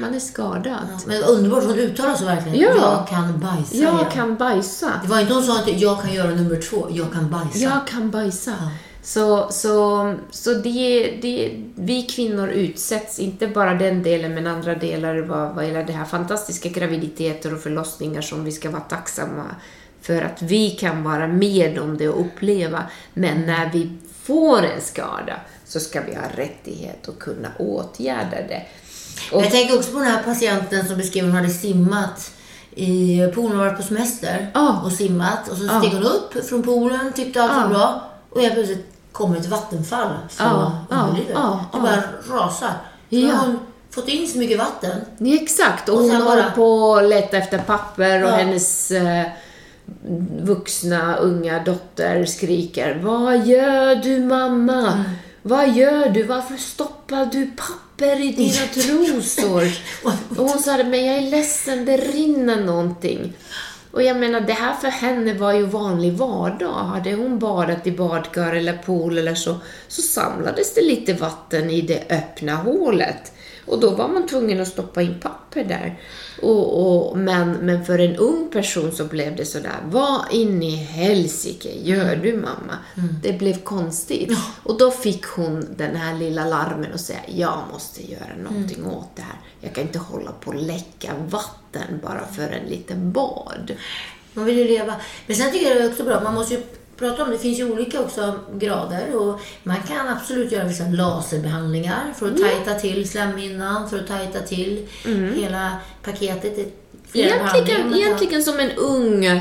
man 0.00 0.14
är 0.14 0.20
skadad. 0.20 0.88
Ja, 0.90 0.98
Men 1.06 1.22
underbart, 1.22 1.64
hon 1.64 1.78
uttalar 1.78 2.14
så 2.14 2.24
verkligen. 2.24 2.60
Ja. 2.60 2.76
Jag 2.76 3.08
kan 3.08 3.40
bajsa. 3.40 3.76
Jag 3.76 3.94
ja. 3.94 4.10
kan 4.10 4.36
bajsa. 4.36 4.92
Det 5.02 5.08
var 5.08 5.20
inte 5.20 5.34
hon 5.34 5.42
sa 5.42 5.58
att 5.58 5.80
jag 5.80 6.02
kan 6.02 6.14
göra 6.14 6.30
nummer 6.30 6.60
två, 6.70 6.86
jag 6.90 7.12
kan 7.12 7.30
bajsa. 7.30 7.58
Jag 7.58 7.86
kan 7.86 8.10
bajsa. 8.10 8.54
Ja. 8.60 8.70
Så, 9.02 9.46
så, 9.50 10.14
så 10.30 10.54
det, 10.54 11.18
det, 11.22 11.64
vi 11.74 12.02
kvinnor 12.02 12.48
utsätts, 12.48 13.18
inte 13.18 13.48
bara 13.48 13.74
den 13.74 14.02
delen, 14.02 14.34
men 14.34 14.46
andra 14.46 14.74
delar 14.74 15.18
vad, 15.18 15.54
vad 15.54 15.66
gäller 15.66 15.84
det 15.84 15.92
här 15.92 16.04
fantastiska 16.04 16.68
graviditeter 16.68 17.54
och 17.54 17.60
förlossningar 17.60 18.20
som 18.20 18.44
vi 18.44 18.52
ska 18.52 18.70
vara 18.70 18.82
tacksamma 18.82 19.44
för 20.00 20.22
att 20.22 20.42
vi 20.42 20.70
kan 20.70 21.04
vara 21.04 21.26
med 21.26 21.78
om 21.78 21.98
det 21.98 22.08
och 22.08 22.20
uppleva. 22.20 22.82
Men 23.14 23.46
när 23.46 23.72
vi 23.72 23.90
får 24.22 24.62
en 24.62 24.80
skada 24.80 25.40
så 25.64 25.80
ska 25.80 26.00
vi 26.00 26.14
ha 26.14 26.28
rättighet 26.36 27.08
att 27.08 27.18
kunna 27.18 27.48
åtgärda 27.58 28.36
det. 28.48 28.62
Och, 29.32 29.42
Jag 29.44 29.50
tänker 29.50 29.76
också 29.78 29.90
på 29.92 29.98
den 29.98 30.06
här 30.08 30.22
patienten 30.22 30.86
som 30.88 30.96
beskrev 30.96 31.24
hon 31.24 31.34
hade 31.34 31.48
simmat 31.50 32.30
i 32.74 33.18
poolen, 33.34 33.50
hon 33.50 33.58
varit 33.58 33.76
på 33.76 33.82
semester 33.82 34.50
Ja. 34.54 34.80
och 34.84 34.92
simmat. 34.92 35.48
Och 35.48 35.56
så 35.56 35.68
steg 35.80 35.92
hon 35.92 36.02
upp 36.04 36.46
från 36.48 36.62
poolen, 36.62 37.12
tyckte 37.12 37.42
allt 37.42 37.52
var 37.62 37.68
bra. 37.68 38.02
Och 38.30 38.40
helt 38.40 38.54
plötsligt 38.54 38.86
kommer 39.12 39.36
ett 39.36 39.46
vattenfall 39.46 40.08
från 40.28 40.46
ja, 40.46 40.84
underlivet. 40.90 41.30
ja, 41.34 41.64
Det 41.72 41.78
bara 41.80 42.02
rasar. 42.38 42.68
Så 43.10 43.16
Ja. 43.16 43.34
hon 43.40 43.58
fått 43.90 44.08
in 44.08 44.28
så 44.28 44.38
mycket 44.38 44.58
vatten. 44.58 45.00
Ja, 45.18 45.34
Exakt, 45.42 45.88
och 45.88 45.94
Och 45.94 46.00
hon 46.02 46.10
håller 46.10 46.42
bara- 46.42 46.50
på 46.50 46.96
att 46.96 47.08
leta 47.08 47.36
efter 47.36 47.58
papper 47.58 48.22
och 48.24 48.30
Ja. 48.30 48.34
hennes 48.36 48.90
eh, 48.90 49.22
vuxna 50.42 51.16
unga 51.16 51.62
dotter 51.64 52.24
skriker 52.24 53.00
Vad 53.04 53.46
gör 53.46 53.94
du 53.94 54.18
mamma? 54.18 54.92
Mm. 54.92 55.04
Vad 55.48 55.76
gör 55.76 56.08
du? 56.08 56.22
Varför 56.22 56.56
stoppar 56.56 57.26
du 57.26 57.50
papper 57.56 58.20
i 58.20 58.32
dina 58.32 58.66
trosor? 58.74 59.62
och 60.40 60.48
hon 60.48 60.58
sa 60.58 60.76
men 60.76 61.06
jag 61.06 61.16
är 61.16 61.30
ledsen, 61.30 61.84
det 61.84 61.96
rinner 61.96 62.64
någonting. 62.64 63.32
Och 63.90 64.02
jag 64.02 64.16
menar, 64.16 64.40
det 64.40 64.52
här 64.52 64.74
för 64.74 64.88
henne 64.88 65.34
var 65.34 65.52
ju 65.52 65.62
vanlig 65.62 66.12
vardag. 66.12 66.72
Hade 66.72 67.14
hon 67.14 67.38
badat 67.38 67.86
i 67.86 67.92
badkar 67.92 68.52
eller 68.52 68.76
pool 68.76 69.18
eller 69.18 69.34
så, 69.34 69.56
så 69.88 70.02
samlades 70.02 70.74
det 70.74 70.82
lite 70.82 71.12
vatten 71.12 71.70
i 71.70 71.80
det 71.80 72.04
öppna 72.10 72.54
hålet. 72.54 73.32
Och 73.66 73.80
då 73.80 73.90
var 73.90 74.08
man 74.08 74.26
tvungen 74.26 74.60
att 74.60 74.68
stoppa 74.68 75.02
in 75.02 75.20
papper 75.20 75.64
där. 75.64 76.00
Och, 76.42 76.86
och, 76.86 77.18
men, 77.18 77.52
men 77.52 77.84
för 77.84 77.98
en 77.98 78.16
ung 78.16 78.50
person 78.50 78.92
så 78.92 79.04
blev 79.04 79.36
det 79.36 79.44
sådär, 79.44 79.76
vad 79.84 80.32
in 80.32 80.62
i 80.62 80.76
helsike 80.76 81.68
gör 81.82 82.16
du 82.16 82.32
mamma? 82.32 82.78
Det 83.22 83.32
blev 83.32 83.62
konstigt. 83.62 84.38
Och 84.62 84.78
då 84.78 84.90
fick 84.90 85.24
hon 85.24 85.66
den 85.76 85.96
här 85.96 86.18
lilla 86.18 86.46
larmen 86.46 86.92
och 86.92 87.00
säga, 87.00 87.20
jag 87.26 87.58
måste 87.72 88.10
göra 88.10 88.36
någonting 88.50 88.86
åt 88.86 89.16
det 89.16 89.22
här. 89.22 89.40
Jag 89.60 89.74
kan 89.74 89.84
inte 89.84 89.98
hålla 89.98 90.32
på 90.32 90.50
och 90.50 90.62
läcka 90.62 91.12
vatten 91.28 92.00
bara 92.02 92.26
för 92.26 92.42
en 92.42 92.68
liten 92.68 93.12
bad. 93.12 93.72
Man 94.32 94.44
vill 94.44 94.58
ju 94.58 94.64
leva. 94.64 94.94
Men 95.26 95.36
sen 95.36 95.52
tycker 95.52 95.68
jag 95.68 95.76
det 95.76 95.82
är 95.82 95.90
också 95.90 96.04
bra, 96.04 96.20
man 96.20 96.34
måste 96.34 96.54
ju 96.54 96.62
prata 96.96 97.22
om 97.24 97.30
det. 97.30 97.38
finns 97.38 97.58
ju 97.58 97.72
olika 97.72 98.00
också 98.00 98.34
grader 98.54 99.16
och 99.16 99.40
man 99.62 99.76
kan 99.88 100.08
absolut 100.08 100.52
göra 100.52 100.64
vissa 100.64 100.84
laserbehandlingar 100.84 102.12
för 102.18 102.26
att 102.26 102.36
tajta 102.38 102.74
till 102.74 103.08
slemhinnan, 103.08 103.90
för 103.90 103.98
att 103.98 104.06
tajta 104.06 104.40
till 104.40 104.86
hela 105.36 105.72
paketet. 106.02 106.72
Egentligen, 107.12 107.94
egentligen 107.94 108.42
som 108.42 108.60
en 108.60 108.70
ung, 108.70 109.40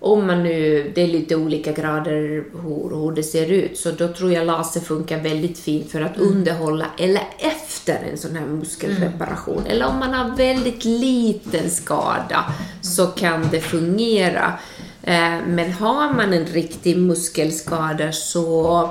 om 0.00 0.26
man 0.26 0.42
nu, 0.42 0.92
det 0.94 1.02
är 1.02 1.06
lite 1.06 1.36
olika 1.36 1.72
grader 1.72 2.12
hur, 2.12 2.90
hur 2.94 3.12
det 3.14 3.22
ser 3.22 3.52
ut, 3.52 3.78
så 3.78 3.90
då 3.90 4.08
tror 4.08 4.32
jag 4.32 4.46
laser 4.46 4.80
funkar 4.80 5.18
väldigt 5.18 5.58
fint 5.58 5.90
för 5.90 6.00
att 6.00 6.16
Mm. 6.16 6.28
underhålla, 6.28 6.86
eller 6.98 7.22
efter 7.38 7.98
en 8.10 8.18
sån 8.18 8.36
här 8.36 8.46
muskelreparation. 8.46 9.66
Eller 9.66 9.86
om 9.86 9.98
man 9.98 10.14
har 10.14 10.36
väldigt 10.36 10.84
liten 10.84 11.70
skada 11.70 12.44
så 12.82 13.06
kan 13.06 13.48
det 13.50 13.60
fungera. 13.60 14.52
Eh, 15.02 15.38
Men 15.46 15.72
har 15.72 16.12
man 16.12 16.32
en 16.32 16.46
riktig 16.46 16.98
muskelskada 16.98 18.12
så 18.12 18.82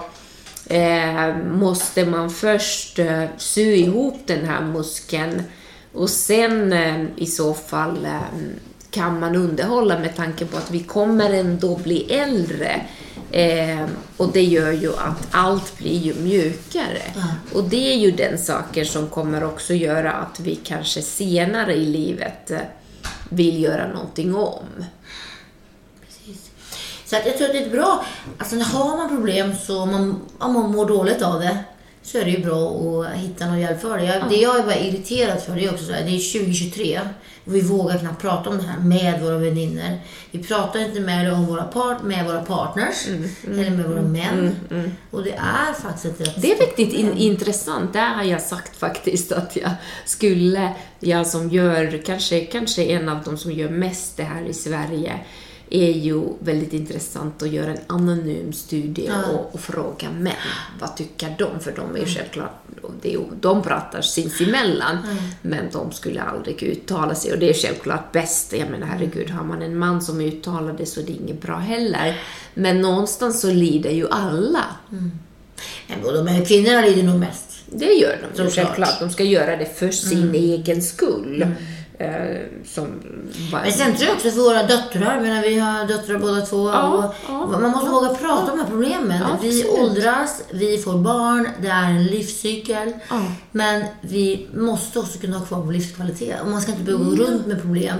eh, 0.65 1.37
måste 1.37 2.05
man 2.05 2.29
först 2.29 2.99
eh, 2.99 3.23
sy 3.37 3.75
ihop 3.75 4.21
den 4.25 4.45
här 4.45 4.61
muskeln 4.61 5.43
och 5.93 6.09
sen 6.09 6.73
i 7.15 7.25
så 7.25 7.53
fall 7.53 8.07
kan 8.91 9.19
man 9.19 9.35
underhålla 9.35 9.99
med 9.99 10.15
tanke 10.15 10.45
på 10.45 10.57
att 10.57 10.71
vi 10.71 10.79
kommer 10.79 11.33
ändå 11.33 11.75
bli 11.77 12.13
äldre. 12.13 12.81
Eh, 13.31 13.85
och 14.17 14.29
det 14.33 14.43
gör 14.43 14.71
ju 14.71 14.93
att 14.93 15.27
allt 15.31 15.77
blir 15.77 15.97
ju 15.97 16.13
mjukare. 16.13 17.01
Och 17.53 17.63
det 17.63 17.93
är 17.93 17.97
ju 17.97 18.11
den 18.11 18.37
saken 18.37 18.85
som 18.85 19.07
kommer 19.07 19.43
också 19.43 19.73
göra 19.73 20.11
att 20.11 20.39
vi 20.39 20.55
kanske 20.55 21.01
senare 21.01 21.73
i 21.73 21.85
livet 21.85 22.51
vill 23.29 23.63
göra 23.63 23.87
någonting 23.87 24.35
om. 24.35 24.65
Så 27.07 27.15
att 27.15 27.25
jag 27.25 27.37
tror 27.37 27.47
att 27.47 27.53
det 27.53 27.63
är 27.63 27.69
bra. 27.69 28.05
Alltså 28.37 28.59
har 28.59 28.97
man 28.97 29.09
problem 29.09 29.55
så 29.65 29.85
man, 29.85 30.21
om 30.37 30.53
man 30.53 30.71
mår 30.71 30.85
dåligt 30.85 31.21
av 31.21 31.39
det 31.39 31.57
så 32.03 32.17
är 32.17 32.25
det 32.25 32.31
ju 32.31 32.45
bra 32.45 32.69
att 33.03 33.17
hitta 33.17 33.45
någon 33.45 33.59
hjälp 33.59 33.81
för 33.81 33.97
det. 33.97 34.05
Jag, 34.05 34.29
Det 34.29 34.35
jag 34.35 34.59
är 34.59 34.63
bara 34.63 34.75
irriterad 34.75 35.41
för 35.41 35.55
det 35.55 35.65
är 35.65 35.73
också 35.73 35.85
så 35.85 35.91
här, 35.91 36.03
det 36.03 36.09
är 36.09 36.39
2023 36.39 36.99
och 37.45 37.55
vi 37.55 37.61
vågar 37.61 37.97
knappt 37.97 38.21
prata 38.21 38.49
om 38.49 38.57
det 38.57 38.63
här 38.63 38.79
med 38.79 39.21
våra 39.21 39.37
vänner. 39.37 39.99
Vi 40.31 40.43
pratar 40.43 40.79
inte 40.79 40.99
med 40.99 41.33
om 41.33 41.45
våra 41.45 41.63
part, 41.63 42.03
med 42.03 42.25
våra 42.25 42.41
partners 42.41 43.07
eller 43.47 43.69
med 43.69 43.85
våra 43.85 44.01
män. 44.01 44.55
Och 45.11 45.23
det 45.23 45.33
är 45.33 45.73
faktiskt 45.81 46.05
ett 46.05 46.27
rätt 46.27 46.41
Det 46.41 46.51
är 46.51 46.59
riktigt 46.59 46.93
in, 46.93 47.13
intressant. 47.13 47.93
Där 47.93 48.13
har 48.13 48.23
jag 48.23 48.41
sagt 48.41 48.77
faktiskt 48.77 49.31
att 49.31 49.55
jag 49.55 49.71
skulle, 50.05 50.73
jag 50.99 51.27
som 51.27 51.49
gör, 51.49 52.01
kanske, 52.05 52.45
kanske 52.45 52.83
en 52.83 53.09
av 53.09 53.23
de 53.23 53.37
som 53.37 53.51
gör 53.51 53.69
mest 53.69 54.17
det 54.17 54.23
här 54.23 54.45
i 54.45 54.53
Sverige, 54.53 55.19
är 55.69 55.91
ju 55.91 56.21
väldigt 56.39 56.74
intressant 56.74 57.43
att 57.43 57.50
göra 57.51 57.71
en 57.71 57.77
anonym 57.88 58.53
studie 58.53 59.12
och, 59.33 59.53
och 59.53 59.59
fråga 59.59 60.09
män. 60.19 60.33
Vad 60.79 60.97
tycker 60.97 61.36
de? 61.38 61.59
För 61.59 61.71
de 61.75 61.95
är 61.95 62.00
ju 62.00 62.05
självklart, 62.05 62.51
det 63.01 63.09
är, 63.09 63.13
ju- 63.13 63.36
de 63.39 63.62
pratar 63.62 64.01
sinsemellan, 64.01 64.97
men 65.41 65.65
de 65.71 65.91
skulle 65.91 66.21
aldrig 66.21 66.63
uttala 66.63 67.15
sig. 67.15 67.31
Och 67.33 67.39
det 67.39 67.50
är 67.50 67.53
självklart 67.53 68.12
bäst. 68.12 68.53
Jag 68.53 68.69
menar, 68.69 68.88
herregud, 68.88 69.29
har 69.29 69.43
man 69.43 69.62
en 69.62 69.77
man 69.77 70.01
som 70.01 70.21
uttalar 70.21 70.74
det 70.74 70.86
så 70.86 71.00
är 71.00 71.03
det 71.05 71.12
inget 71.12 71.41
bra 71.41 71.55
heller. 71.57 72.21
Men 72.53 72.81
någonstans 72.81 73.41
så 73.41 73.47
lider 73.51 73.91
ju 73.91 74.07
alla. 74.09 74.63
Men 75.88 76.13
de 76.13 76.27
här 76.27 76.45
kvinnorna 76.45 76.81
lider 76.81 77.03
nog 77.03 77.19
mest. 77.19 77.43
Det 77.71 77.86
gör 77.86 78.17
de 78.36 78.43
ju 78.43 78.50
självklart. 78.50 79.00
De 79.00 79.09
ska 79.09 79.24
göra 79.24 79.55
det 79.57 79.77
för 79.79 79.89
sin 79.91 80.36
egen 80.36 80.81
skull. 80.81 81.45
Eh, 82.00 82.42
som 82.66 82.86
var, 83.51 83.62
Men 83.62 83.72
sen 83.72 83.96
tror 83.96 84.08
jag 84.08 84.16
också 84.16 84.32
för 84.32 84.42
våra 84.42 84.63
döttrar, 84.63 85.22
men 85.22 85.42
vi 85.42 85.60
har 85.60 85.88
döttrar 85.88 86.20
båda 86.20 86.42
två. 86.42 86.70
Ja, 86.70 87.13
ja, 87.27 87.48
man 87.48 87.72
måste 87.72 87.89
våga 87.89 88.10
prata 88.10 88.51
om 88.51 88.58
de 88.58 88.60
här 88.60 88.70
problemen. 88.70 89.22
Ja, 89.22 89.38
vi 89.42 89.62
absolut. 89.62 89.80
åldras, 89.80 90.42
vi 90.51 90.77
får 90.77 90.98
barn, 90.98 91.48
det 91.62 91.68
är 91.68 91.89
en 91.89 92.04
livscykel. 92.06 92.94
Ja. 93.10 93.25
Men 93.51 93.84
vi 94.01 94.48
måste 94.54 95.00
också 95.00 95.20
kunna 95.20 95.38
ha 95.38 95.46
kvar 95.46 95.60
vår 95.60 95.72
livskvalitet. 95.72 96.42
Och 96.42 96.48
man 96.48 96.62
ska 96.62 96.72
inte 96.72 96.84
behöva 96.84 97.04
gå 97.06 97.16
runt 97.16 97.48
med 97.48 97.62
problem 97.62 97.98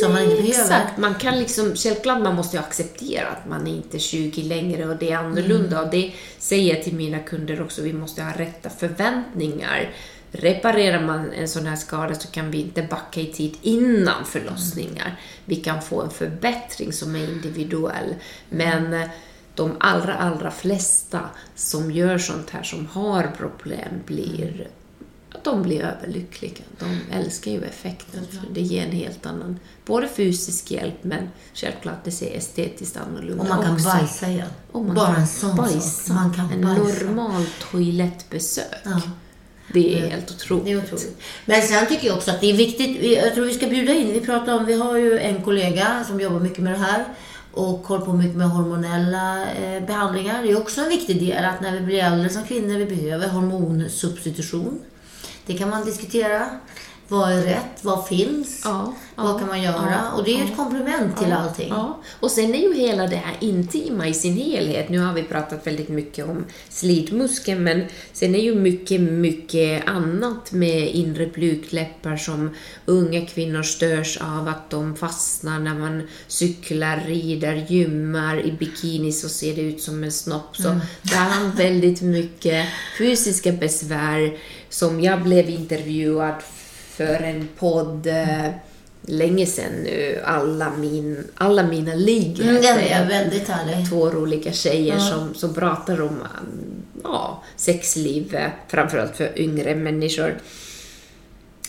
som 0.00 0.12
man 0.12 0.22
inte 0.22 0.42
behöver. 0.42 0.62
Exakt, 0.62 0.98
man 0.98 1.14
kan 1.14 1.38
liksom, 1.38 1.74
självklart 1.76 2.22
man 2.22 2.34
måste 2.34 2.56
ju 2.56 2.62
acceptera 2.62 3.28
att 3.28 3.48
man 3.48 3.66
är 3.66 3.74
inte 3.74 3.98
20 3.98 4.42
längre 4.42 4.88
och 4.88 4.96
det 4.96 5.12
är 5.12 5.16
annorlunda. 5.16 5.76
Mm. 5.76 5.84
Och 5.84 5.90
det 5.90 6.12
säger 6.38 6.74
jag 6.74 6.84
till 6.84 6.94
mina 6.94 7.18
kunder 7.18 7.62
också, 7.62 7.82
vi 7.82 7.92
måste 7.92 8.22
ha 8.22 8.32
rätta 8.32 8.70
förväntningar. 8.70 9.90
Reparerar 10.32 11.06
man 11.06 11.32
en 11.32 11.48
sån 11.48 11.66
här 11.66 11.76
skada 11.76 12.14
så 12.14 12.28
kan 12.28 12.50
vi 12.50 12.60
inte 12.60 12.82
backa 12.82 13.20
i 13.20 13.26
tid 13.26 13.56
innan 13.62 14.24
förlossningar. 14.24 15.20
Vi 15.44 15.56
kan 15.56 15.82
få 15.82 16.02
en 16.02 16.10
förbättring 16.10 16.92
som 16.92 17.16
är 17.16 17.32
individuell. 17.32 18.14
Men 18.48 18.92
eh, 18.92 19.08
de 19.54 19.76
allra, 19.80 20.14
allra 20.14 20.50
flesta 20.50 21.20
som 21.54 21.90
gör 21.90 22.18
sånt 22.18 22.50
här, 22.50 22.62
som 22.62 22.86
har 22.86 23.32
problem, 23.36 23.94
blir 24.06 24.68
de 25.42 25.62
blir 25.62 25.80
överlyckliga. 25.82 26.62
De 26.78 27.00
älskar 27.16 27.50
ju 27.50 27.64
effekten, 27.64 28.26
för 28.30 28.54
det 28.54 28.60
ger 28.60 28.86
en 28.86 28.92
helt 28.92 29.26
annan, 29.26 29.58
både 29.86 30.08
fysisk 30.08 30.70
hjälp, 30.70 31.04
men 31.04 31.28
självklart 31.54 32.04
det 32.04 32.10
ser 32.10 32.36
estetiskt 32.36 32.96
annorlunda 32.96 33.42
Och 33.42 33.48
man 33.48 33.62
kan 33.62 33.74
också. 33.74 33.88
bajsa 33.88 34.28
igen. 34.28 34.48
Bara 34.72 35.06
kan 35.06 35.14
en 35.14 35.26
sån 35.26 35.56
bajsa. 35.56 35.80
sak. 35.80 36.14
Man 36.16 36.34
kan 36.34 36.50
en 36.52 36.60
bajsa. 36.62 37.04
normal 37.04 37.44
toalettbesök. 37.70 38.64
Ja. 38.84 39.00
Det 39.72 39.98
är 39.98 40.06
helt 40.08 40.30
otroligt. 40.30 40.64
Det 40.64 40.72
är 40.72 40.78
otroligt. 40.78 41.18
Men 41.44 41.62
sen 41.62 41.86
tycker 41.86 42.06
jag 42.06 42.16
också 42.16 42.30
att 42.30 42.40
det 42.40 42.50
är 42.50 42.54
viktigt. 42.56 42.96
vi- 43.00 43.16
Jag 43.16 43.34
tror 43.34 43.44
vi 43.46 43.54
ska 43.54 43.66
bjuda 43.66 43.94
in. 43.94 44.12
Vi 44.12 44.20
pratar 44.20 44.54
om, 44.58 44.66
vi 44.66 44.74
har 44.74 44.96
ju 44.96 45.18
en 45.18 45.42
kollega 45.42 46.04
som 46.06 46.20
jobbar 46.20 46.40
mycket 46.40 46.58
med 46.58 46.72
det 46.72 46.78
här 46.78 47.04
och 47.52 47.78
håller 47.86 48.04
på 48.04 48.12
mycket 48.12 48.36
med 48.36 48.50
hormonella 48.50 49.42
eh, 49.42 49.82
behandlingar. 49.86 50.42
Det 50.42 50.50
är 50.50 50.58
också 50.58 50.80
en 50.80 50.88
viktig 50.88 51.20
del 51.26 51.44
att 51.44 51.60
när 51.60 51.72
vi 51.72 51.80
blir 51.80 51.98
äldre 51.98 52.28
som 52.28 52.44
kvinnor, 52.44 52.78
vi 52.78 52.86
behöver 52.86 53.28
hormonsubstitution. 53.28 54.80
Det 55.46 55.58
kan 55.58 55.70
man 55.70 55.84
diskutera. 55.84 56.46
Vad 57.10 57.32
är 57.32 57.42
rätt? 57.42 57.82
Vad 57.82 58.06
finns? 58.06 58.60
Ja, 58.64 58.94
vad 59.14 59.30
ja, 59.30 59.38
kan 59.38 59.48
man 59.48 59.62
göra? 59.62 59.90
ja, 59.90 60.12
och 60.12 60.24
det 60.24 60.30
är 60.30 60.38
ju 60.38 60.44
ett 60.44 60.56
komplement 60.56 61.18
till 61.18 61.32
allting. 61.32 61.74
Och 62.20 62.30
sen 62.30 62.54
är 62.54 62.58
ju 62.58 62.74
hela 62.74 63.06
det 63.06 63.16
här 63.16 63.36
intima 63.40 64.08
i 64.08 64.14
sin 64.14 64.36
helhet. 64.36 64.88
Nu 64.88 64.98
har 64.98 65.12
vi 65.12 65.22
pratat 65.22 65.66
väldigt 65.66 65.88
mycket 65.88 66.28
om 66.28 66.44
slidmuskeln, 66.68 67.64
men 67.64 67.84
sen 68.12 68.34
är 68.34 68.38
ju 68.40 68.54
mycket, 68.54 69.00
mycket 69.00 69.88
annat 69.88 70.52
med 70.52 70.88
inre 70.88 71.26
blygdläppar 71.26 72.16
som 72.16 72.50
unga 72.86 73.26
kvinnor 73.26 73.62
störs 73.62 74.16
av 74.16 74.48
att 74.48 74.70
de 74.70 74.96
fastnar 74.96 75.58
när 75.58 75.74
man 75.74 76.08
cyklar, 76.26 77.02
rider, 77.06 77.66
gymmar. 77.68 78.46
I 78.46 78.52
bikini 78.52 79.12
så 79.12 79.28
ser 79.28 79.56
det 79.56 79.62
ut 79.62 79.82
som 79.82 80.04
en 80.04 80.12
snopp. 80.12 80.56
Så 80.56 80.80
där 81.02 81.30
har 81.30 81.56
väldigt 81.56 82.02
mycket 82.02 82.66
fysiska 82.98 83.52
besvär 83.52 84.38
som 84.68 85.00
jag 85.00 85.22
blev 85.22 85.50
intervjuad 85.50 86.34
för 86.90 87.22
en 87.22 87.48
podd 87.58 88.06
eh, 88.06 88.50
länge 89.02 89.46
sedan 89.46 89.72
nu. 89.84 90.20
Alla, 90.24 90.72
min, 90.78 91.24
alla 91.34 91.62
mina 91.62 91.94
ligg. 91.94 92.40
Mm, 92.40 92.54
den 92.54 92.78
är 92.78 93.08
väldigt 93.08 93.48
härlig. 93.48 93.88
Två 93.88 94.10
roliga 94.10 94.52
tjejer 94.52 94.98
som, 94.98 95.34
som 95.34 95.54
pratar 95.54 96.00
om 96.00 96.08
um, 96.08 96.82
ja, 97.02 97.42
sexliv, 97.56 98.34
eh, 98.34 98.48
framförallt 98.68 99.16
för 99.16 99.38
yngre 99.38 99.74
människor. 99.74 100.36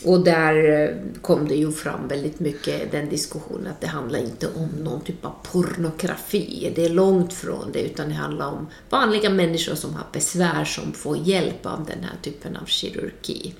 Och 0.04 0.24
där 0.24 0.82
eh, 0.82 1.20
kom 1.22 1.48
det 1.48 1.54
ju 1.54 1.72
fram 1.72 2.08
väldigt 2.08 2.40
mycket 2.40 2.92
den 2.92 3.08
diskussionen 3.08 3.66
att 3.66 3.80
det 3.80 3.86
handlar 3.86 4.18
inte 4.18 4.46
om 4.46 4.68
någon 4.84 5.00
typ 5.00 5.24
av 5.24 5.34
pornografi. 5.52 6.72
Det 6.76 6.84
är 6.84 6.88
långt 6.88 7.32
från 7.32 7.72
det, 7.72 7.82
utan 7.82 8.08
det 8.08 8.14
handlar 8.14 8.46
om 8.46 8.66
vanliga 8.90 9.30
människor 9.30 9.74
som 9.74 9.94
har 9.94 10.06
besvär 10.12 10.64
som 10.64 10.92
får 10.92 11.16
hjälp 11.16 11.66
av 11.66 11.86
den 11.86 12.04
här 12.04 12.16
typen 12.22 12.56
av 12.56 12.66
kirurgi. 12.66 13.54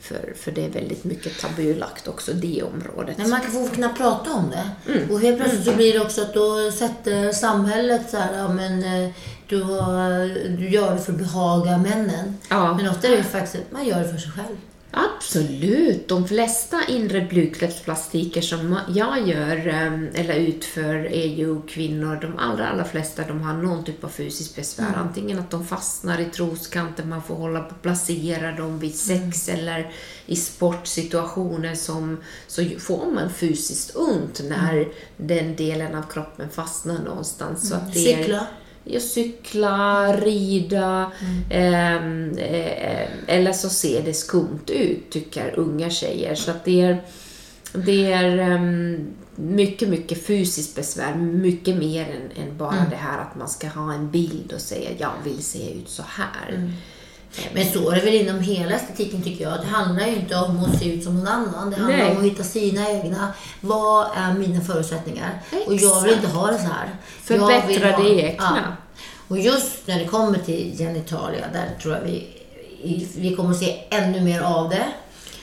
För, 0.00 0.34
för 0.36 0.52
det 0.52 0.64
är 0.64 0.70
väldigt 0.70 1.04
mycket 1.04 1.38
tabulagt 1.38 2.08
också, 2.08 2.32
det 2.32 2.62
området. 2.62 3.18
Men 3.18 3.30
man 3.30 3.40
kan 3.40 3.50
få 3.50 3.68
kunna 3.68 3.88
prata 3.88 4.32
om 4.32 4.50
det. 4.50 4.92
Mm. 4.92 5.10
Och 5.10 5.20
helt 5.20 5.36
plötsligt 5.36 5.64
så 5.64 5.72
blir 5.72 5.92
det 5.92 6.00
också 6.00 6.22
att 6.22 6.34
då 6.34 6.70
sätter 6.70 7.32
samhället 7.32 8.10
så 8.10 8.16
här, 8.16 8.38
ja 8.38 8.48
men 8.52 8.84
eh, 8.84 9.10
du, 9.48 9.62
har, 9.62 10.28
du 10.56 10.68
gör 10.68 10.94
det 10.94 11.00
för 11.00 11.12
att 11.12 11.18
behaga 11.18 11.78
männen. 11.78 12.36
Ja. 12.48 12.74
Men 12.74 12.88
ofta 12.88 13.08
är 13.08 13.16
det 13.16 13.22
faktiskt 13.22 13.64
att 13.64 13.72
man 13.72 13.86
gör 13.86 13.98
det 13.98 14.08
för 14.08 14.18
sig 14.18 14.30
själv. 14.30 14.56
Absolut. 14.94 16.08
De 16.08 16.28
flesta 16.28 16.80
inre 16.88 17.20
blygdläppsplastiker 17.20 18.40
som 18.40 18.78
jag 18.88 19.28
gör 19.28 19.68
em, 19.68 20.08
eller 20.14 20.34
utför 20.34 20.94
är 20.94 21.26
ju 21.26 21.62
kvinnor. 21.62 22.18
De 22.20 22.38
allra, 22.38 22.68
allra 22.68 22.84
flesta 22.84 23.22
de 23.28 23.42
har 23.42 23.54
någon 23.54 23.84
typ 23.84 24.04
av 24.04 24.08
fysiskt 24.08 24.56
besvär. 24.56 24.94
Antingen 24.96 25.38
att 25.38 25.50
de 25.50 25.66
fastnar 25.66 26.20
i 26.20 26.24
troskanten, 26.24 27.08
man 27.08 27.22
får 27.22 27.34
hålla 27.34 27.60
på 27.60 27.74
placera 27.74 28.52
dem 28.52 28.78
vid 28.78 28.94
sex 28.94 29.48
eller 29.48 29.92
i 30.26 30.36
sportsituationer 30.36 31.74
som, 31.74 32.20
så 32.46 32.64
får 32.78 33.10
man 33.10 33.30
fysiskt 33.30 33.96
ont 33.96 34.40
när 34.48 34.88
den 35.16 35.56
delen 35.56 35.94
av 35.94 36.02
kroppen 36.02 36.50
fastnar 36.50 36.98
någonstans. 36.98 37.68
Så 37.68 37.74
att 37.74 37.92
det 37.92 38.12
är, 38.12 38.16
Cykla. 38.16 38.46
Ja, 38.84 39.00
cykla, 39.00 40.12
rida, 40.16 41.12
ehm, 41.50 42.38
eh, 42.38 43.08
eller 43.26 43.52
så 43.52 43.68
ser 43.68 44.02
det 44.02 44.14
skumt 44.14 44.70
ut, 44.70 45.10
tycker 45.10 45.58
unga 45.58 45.90
tjejer. 45.90 46.34
Så 46.34 46.50
att 46.50 46.64
det 46.64 46.80
är, 46.80 47.02
det 47.72 48.12
är 48.12 48.38
ehm, 48.38 49.06
mycket, 49.36 49.88
mycket 49.88 50.26
fysiskt 50.26 50.76
besvär, 50.76 51.14
mycket 51.14 51.76
mer 51.76 52.02
än, 52.02 52.44
än 52.44 52.58
bara 52.58 52.86
det 52.90 52.96
här 52.96 53.18
att 53.18 53.36
man 53.36 53.48
ska 53.48 53.68
ha 53.68 53.92
en 53.92 54.10
bild 54.10 54.52
och 54.52 54.60
säga 54.60 54.90
jag 54.98 55.12
vill 55.24 55.42
se 55.42 55.72
ut 55.72 55.88
så 55.88 56.02
här. 56.06 56.72
Men 57.54 57.72
så 57.72 57.90
är 57.90 57.94
det 57.94 58.00
väl 58.00 58.14
inom 58.14 58.40
hela 58.40 58.74
estetiken 58.74 59.22
tycker 59.22 59.44
jag. 59.44 59.60
Det 59.60 59.66
handlar 59.66 60.06
ju 60.06 60.16
inte 60.16 60.36
om 60.36 60.64
att 60.64 60.78
se 60.78 60.94
ut 60.94 61.04
som 61.04 61.18
någon 61.18 61.28
annan. 61.28 61.70
Det 61.70 61.76
handlar 61.76 61.98
Nej. 61.98 62.10
om 62.10 62.18
att 62.18 62.24
hitta 62.24 62.42
sina 62.42 62.90
egna. 62.90 63.32
Vad 63.60 64.06
är 64.16 64.34
mina 64.34 64.60
förutsättningar? 64.60 65.42
Och 65.66 65.74
jag 65.74 66.02
vill 66.02 66.12
inte 66.12 66.28
ha 66.28 66.46
det 66.46 66.58
så 66.58 66.64
här. 66.64 66.96
Förbättra 67.22 68.02
det 68.02 68.20
egna. 68.20 68.76
Och 69.28 69.38
just 69.38 69.86
när 69.86 69.98
det 69.98 70.04
kommer 70.04 70.38
till 70.38 70.74
genitalia, 70.78 71.44
där 71.52 71.78
tror 71.82 71.94
jag 71.94 72.02
vi, 72.02 72.26
vi 73.16 73.36
kommer 73.36 73.50
att 73.50 73.58
se 73.58 73.84
ännu 73.90 74.20
mer 74.20 74.40
av 74.40 74.68
det. 74.68 74.86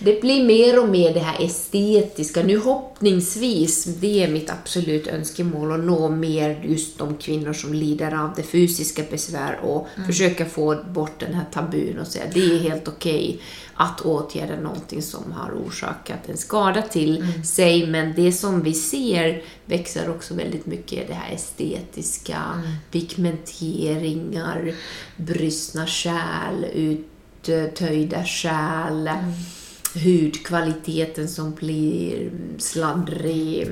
Det 0.02 0.22
blir 0.22 0.44
mer 0.44 0.84
och 0.84 0.90
mer 0.90 1.14
det 1.14 1.20
här 1.20 1.46
estetiska. 1.46 2.44
Nu 2.44 2.58
hoppningsvis, 2.58 3.84
det 3.86 4.24
är 4.24 4.28
mitt 4.28 4.50
absolut 4.50 5.08
önskemål 5.08 5.72
att 5.72 5.86
nå 5.86 6.10
mer 6.10 6.62
just 6.64 6.98
de 6.98 7.18
kvinnor 7.18 7.54
som 7.54 7.74
lider 7.74 8.24
av 8.24 8.34
det 8.36 8.44
fysiska 8.44 9.04
besvär 9.12 9.60
och 9.64 9.88
försöka 10.08 10.46
få 10.46 10.84
bort 10.90 11.20
den 11.20 11.34
här 11.34 11.46
tabun 11.52 12.00
och 12.00 12.08
säga 12.08 12.26
det 12.34 12.40
är 12.40 12.60
helt 12.60 12.88
okej 12.88 13.42
att 13.74 14.02
åtgärda 14.02 14.56
någonting 14.56 15.02
som 15.02 15.32
har 15.32 15.52
orsakat 15.52 16.30
en 16.30 16.38
skada 16.38 16.82
till 16.82 17.28
sig. 17.46 17.88
Men 17.88 18.14
det 18.16 18.32
som 18.32 18.64
vi 18.64 18.74
ser 18.74 19.44
växer 19.66 20.10
också 20.10 20.34
väldigt 20.34 20.66
mycket 20.66 21.08
det 21.08 21.14
här 21.14 21.34
estetiska, 21.36 22.64
pigmenteringar, 22.92 24.74
brystna 25.18 25.88
kärl, 25.88 26.66
uttöjda 27.44 28.26
kärl 28.26 29.10
hudkvaliteten 29.96 31.28
som 31.28 31.52
blir 31.54 32.32
sladdrig. 32.58 33.70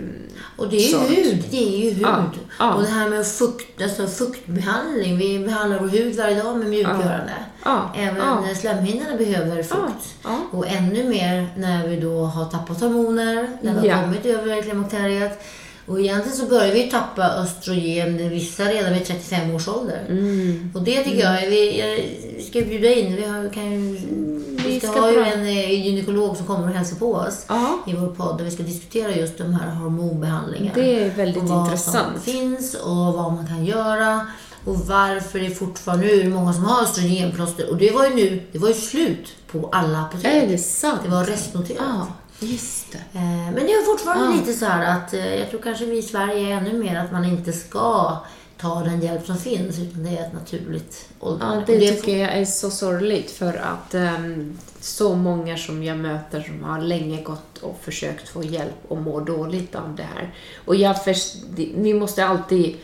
Och 0.58 0.70
det 0.70 0.78
är 0.78 0.90
ju 0.90 1.16
hud. 1.16 1.44
Det 1.52 1.58
är 1.58 1.78
ju 1.78 1.90
hud. 1.90 2.02
Ja, 2.02 2.26
ja. 2.60 2.74
Och 2.74 2.82
det 2.82 2.88
här 2.88 3.10
med 3.10 3.28
fukt, 3.28 3.82
alltså 3.82 4.08
fuktbehandling. 4.08 5.18
Vi 5.18 5.40
behandlar 5.40 5.80
vår 5.80 5.88
hud 5.88 6.16
varje 6.16 6.44
dag 6.44 6.58
med 6.58 6.70
mjukgörande. 6.70 7.34
Ja, 7.66 7.94
Även 7.98 8.18
ja. 8.18 8.56
slemhinnorna 8.56 9.18
behöver 9.18 9.64
fukt. 9.64 10.16
Och 10.52 10.68
ännu 10.68 11.10
mer 11.10 11.48
när 11.58 11.88
vi 11.88 12.00
då 12.00 12.24
har 12.24 12.46
tappat 12.46 12.82
hormoner, 12.82 13.58
när 13.62 13.82
vi 13.82 13.90
har 13.90 14.04
kommit 14.04 14.26
över 14.26 14.62
klimakteriet. 14.62 15.44
Och 15.88 16.00
egentligen 16.00 16.38
så 16.38 16.46
börjar 16.46 16.74
vi 16.74 16.84
tappa 16.92 17.24
östrogen, 17.30 18.30
vissa 18.30 18.64
redan 18.64 18.94
vid 18.94 19.06
35 19.06 19.56
års 19.56 19.68
ålder. 19.68 20.06
Mm. 20.10 20.72
Och 20.76 20.82
det 20.84 21.04
tycker 21.04 21.20
jag, 21.20 21.50
vi, 21.50 21.80
jag- 21.80 22.06
vi 22.38 22.44
ska 22.44 22.62
bjuda 22.62 22.90
in, 22.94 23.16
vi, 23.16 23.26
har, 23.26 23.50
kan 23.54 23.72
ju, 23.72 23.80
vi 23.80 24.64
Vi 24.68 24.80
ska, 24.80 24.88
ska 24.92 25.00
ha 25.02 25.12
ju 25.12 25.24
en 25.24 25.42
eh, 25.42 25.86
gynekolog 25.88 26.38
som 26.38 26.46
kommer 26.46 26.68
och 26.68 26.74
hälsar 26.74 26.96
på 26.96 27.14
oss 27.14 27.46
Ja. 27.48 27.80
i 27.88 27.94
vår 27.94 28.08
podd. 28.08 28.38
Där 28.38 28.46
vi 28.46 28.52
ska 28.52 28.64
diskutera 28.64 29.16
just 29.16 29.38
de 29.38 29.54
här 29.54 29.76
hormonbehandlingarna. 29.76 30.76
Det 30.76 31.04
är 31.04 31.10
väldigt 31.10 31.44
och 31.44 31.50
vad 31.50 31.66
intressant. 31.66 32.08
som 32.24 32.34
finns 32.34 32.74
och 32.76 32.96
vad 32.96 33.34
man 33.34 33.48
kan 33.48 33.66
göra. 33.66 34.28
Och 34.66 34.78
varför 34.80 35.40
det 35.40 35.50
fortfarande 35.50 36.06
nu 36.08 36.22
är 36.22 36.28
många 36.30 36.54
som 36.54 36.64
har 36.66 36.84
östrogenplåster. 36.84 37.70
Och 37.70 37.78
det 37.78 37.92
var 37.92 38.06
ju 38.08 38.16
nu, 38.16 38.42
det 38.52 38.60
var 38.60 38.68
ju 38.68 38.74
slut 38.74 39.28
på 39.52 39.70
alla 39.72 40.02
apotek. 40.02 40.26
Är 40.44 40.48
det 40.48 40.58
sant? 40.58 41.00
Det 41.04 41.10
var 41.10 41.24
restnoterat. 41.26 41.82
Ja, 41.88 42.08
just 42.40 42.92
det. 42.92 43.20
Eh, 43.20 43.52
Men 43.56 43.67
fortfarande 43.92 44.36
Ja. 44.36 44.42
lite 44.42 44.54
så 44.54 44.66
här 44.66 44.98
att 44.98 45.14
eh, 45.14 45.36
jag 45.36 45.50
tror 45.50 45.62
kanske 45.62 45.86
vi 45.86 45.98
i 45.98 46.02
Sverige 46.02 46.48
är 46.54 46.58
ännu 46.58 46.74
mer 46.84 46.96
att 47.00 47.12
man 47.12 47.26
inte 47.26 47.54
ska 47.54 48.18
ta 48.58 48.80
den 48.84 49.02
hjälp 49.02 49.26
som 49.26 49.38
finns, 49.38 49.80
utan 49.80 50.04
det 50.04 50.10
är 50.10 50.28
ett 50.28 50.34
naturligt 50.34 51.10
åldrande. 51.20 51.56
Ja, 51.74 51.80
det, 51.80 51.90
Och 51.92 51.96
tycker 51.96 52.18
jag 52.18 52.34
är 52.38 52.46
så 52.46 52.70
sorgligt 52.70 53.32
för 53.32 53.54
att 53.54 53.94
ehm, 53.94 54.58
så 54.80 55.16
många 55.16 55.58
som 55.58 55.84
jag 55.84 55.98
möter 55.98 56.42
som 56.42 56.64
har 56.64 56.82
länge 56.82 57.22
gått 57.22 57.58
och 57.62 57.80
försökt 57.82 58.30
få 58.30 58.44
hjälp 58.44 58.76
och 58.88 58.98
mår 58.98 59.22
dåligt 59.22 59.76
av 59.76 59.96
det 59.96 60.04
här. 60.16 60.34
Och 60.66 60.76
jag 60.76 61.04
förs- 61.04 61.34
det- 61.56 61.72
ni 61.78 61.94
måste 61.94 62.26
alltid 62.26 62.76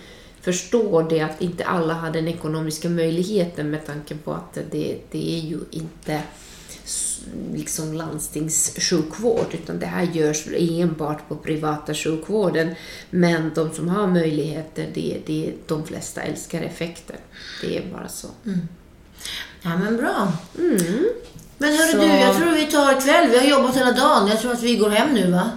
förstå 0.41 1.01
det 1.01 1.21
att 1.21 1.41
inte 1.41 1.63
alla 1.65 1.93
har 1.93 2.09
den 2.11 2.27
ekonomiska 2.27 2.89
möjligheten 2.89 3.69
med 3.69 3.85
tanke 3.85 4.15
på 4.15 4.31
att 4.33 4.53
det, 4.71 4.97
det 5.11 5.35
är 5.37 5.39
ju 5.41 5.59
inte 5.71 6.21
liksom 7.53 7.93
landstingssjukvård 7.93 9.47
utan 9.51 9.79
det 9.79 9.85
här 9.85 10.03
görs 10.03 10.47
enbart 10.57 11.27
på 11.29 11.35
privata 11.35 11.93
sjukvården. 11.93 12.75
Men 13.09 13.51
de 13.55 13.71
som 13.73 13.89
har 13.89 14.07
möjligheter, 14.07 14.89
det, 14.93 15.17
det, 15.25 15.53
de 15.67 15.85
flesta 15.85 16.21
älskar 16.21 16.61
effekter. 16.61 17.15
Det 17.61 17.77
är 17.77 17.91
bara 17.93 18.07
så. 18.09 18.27
Ja, 19.61 19.77
men 19.77 19.97
bra. 19.97 20.33
Men 21.57 21.73
hörru 21.73 21.91
Så- 21.91 21.97
du, 21.97 22.05
jag 22.07 22.35
tror 22.37 22.51
vi 22.55 22.65
tar 22.65 23.01
kväll. 23.01 23.29
Vi 23.29 23.37
har 23.37 23.45
jobbat 23.45 23.77
hela 23.77 23.91
dagen. 23.91 24.27
Jag 24.27 24.41
tror 24.41 24.51
att 24.51 24.63
vi 24.63 24.75
går 24.77 24.89
hem 24.89 25.13
nu, 25.13 25.31
va? 25.31 25.51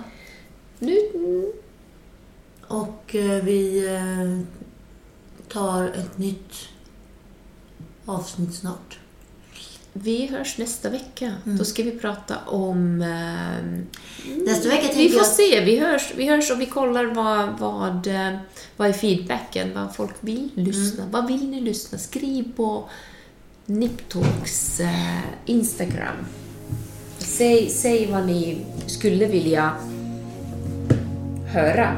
Nu, 0.78 0.96
mm, 1.14 1.52
Och 2.68 3.14
eh, 3.14 3.44
vi 3.44 3.86
eh, 3.94 4.46
tar 5.52 5.84
ett 5.88 6.18
nytt 6.18 6.52
avsnitt 8.06 8.54
snart. 8.54 8.98
Vi 10.02 10.26
hörs 10.26 10.58
nästa 10.58 10.90
vecka. 10.90 11.32
Då 11.44 11.64
ska 11.64 11.82
vi 11.82 11.90
prata 11.90 12.36
om... 12.46 13.02
ehm, 13.02 13.86
Nästa 14.46 14.68
vecka 14.68 14.86
vi 14.96 15.08
får 15.08 15.18
jag... 15.18 15.26
se. 15.26 15.64
Vi 15.64 15.78
hörs, 15.78 16.12
vi 16.16 16.28
hörs 16.28 16.50
och 16.50 16.60
vi 16.60 16.66
kollar 16.66 17.04
vad, 17.04 17.58
vad, 17.58 18.06
eh, 18.06 18.36
vad 18.76 18.88
är 18.88 18.92
feedbacken, 18.92 19.74
vad 19.74 19.94
folk 19.96 20.14
vill 20.20 20.50
lyssna. 20.54 21.04
Vad 21.10 21.26
vill 21.26 21.50
ni 21.50 21.60
lyssna? 21.60 21.98
Skriv 21.98 22.52
på 22.56 22.88
Niptalks 23.66 24.80
eh, 24.80 25.20
Instagram. 25.46 26.16
Säg, 27.18 27.70
säg 27.70 28.06
vad 28.12 28.26
ni 28.26 28.58
skulle 28.86 29.26
vilja 29.26 29.72
höra. 31.52 31.96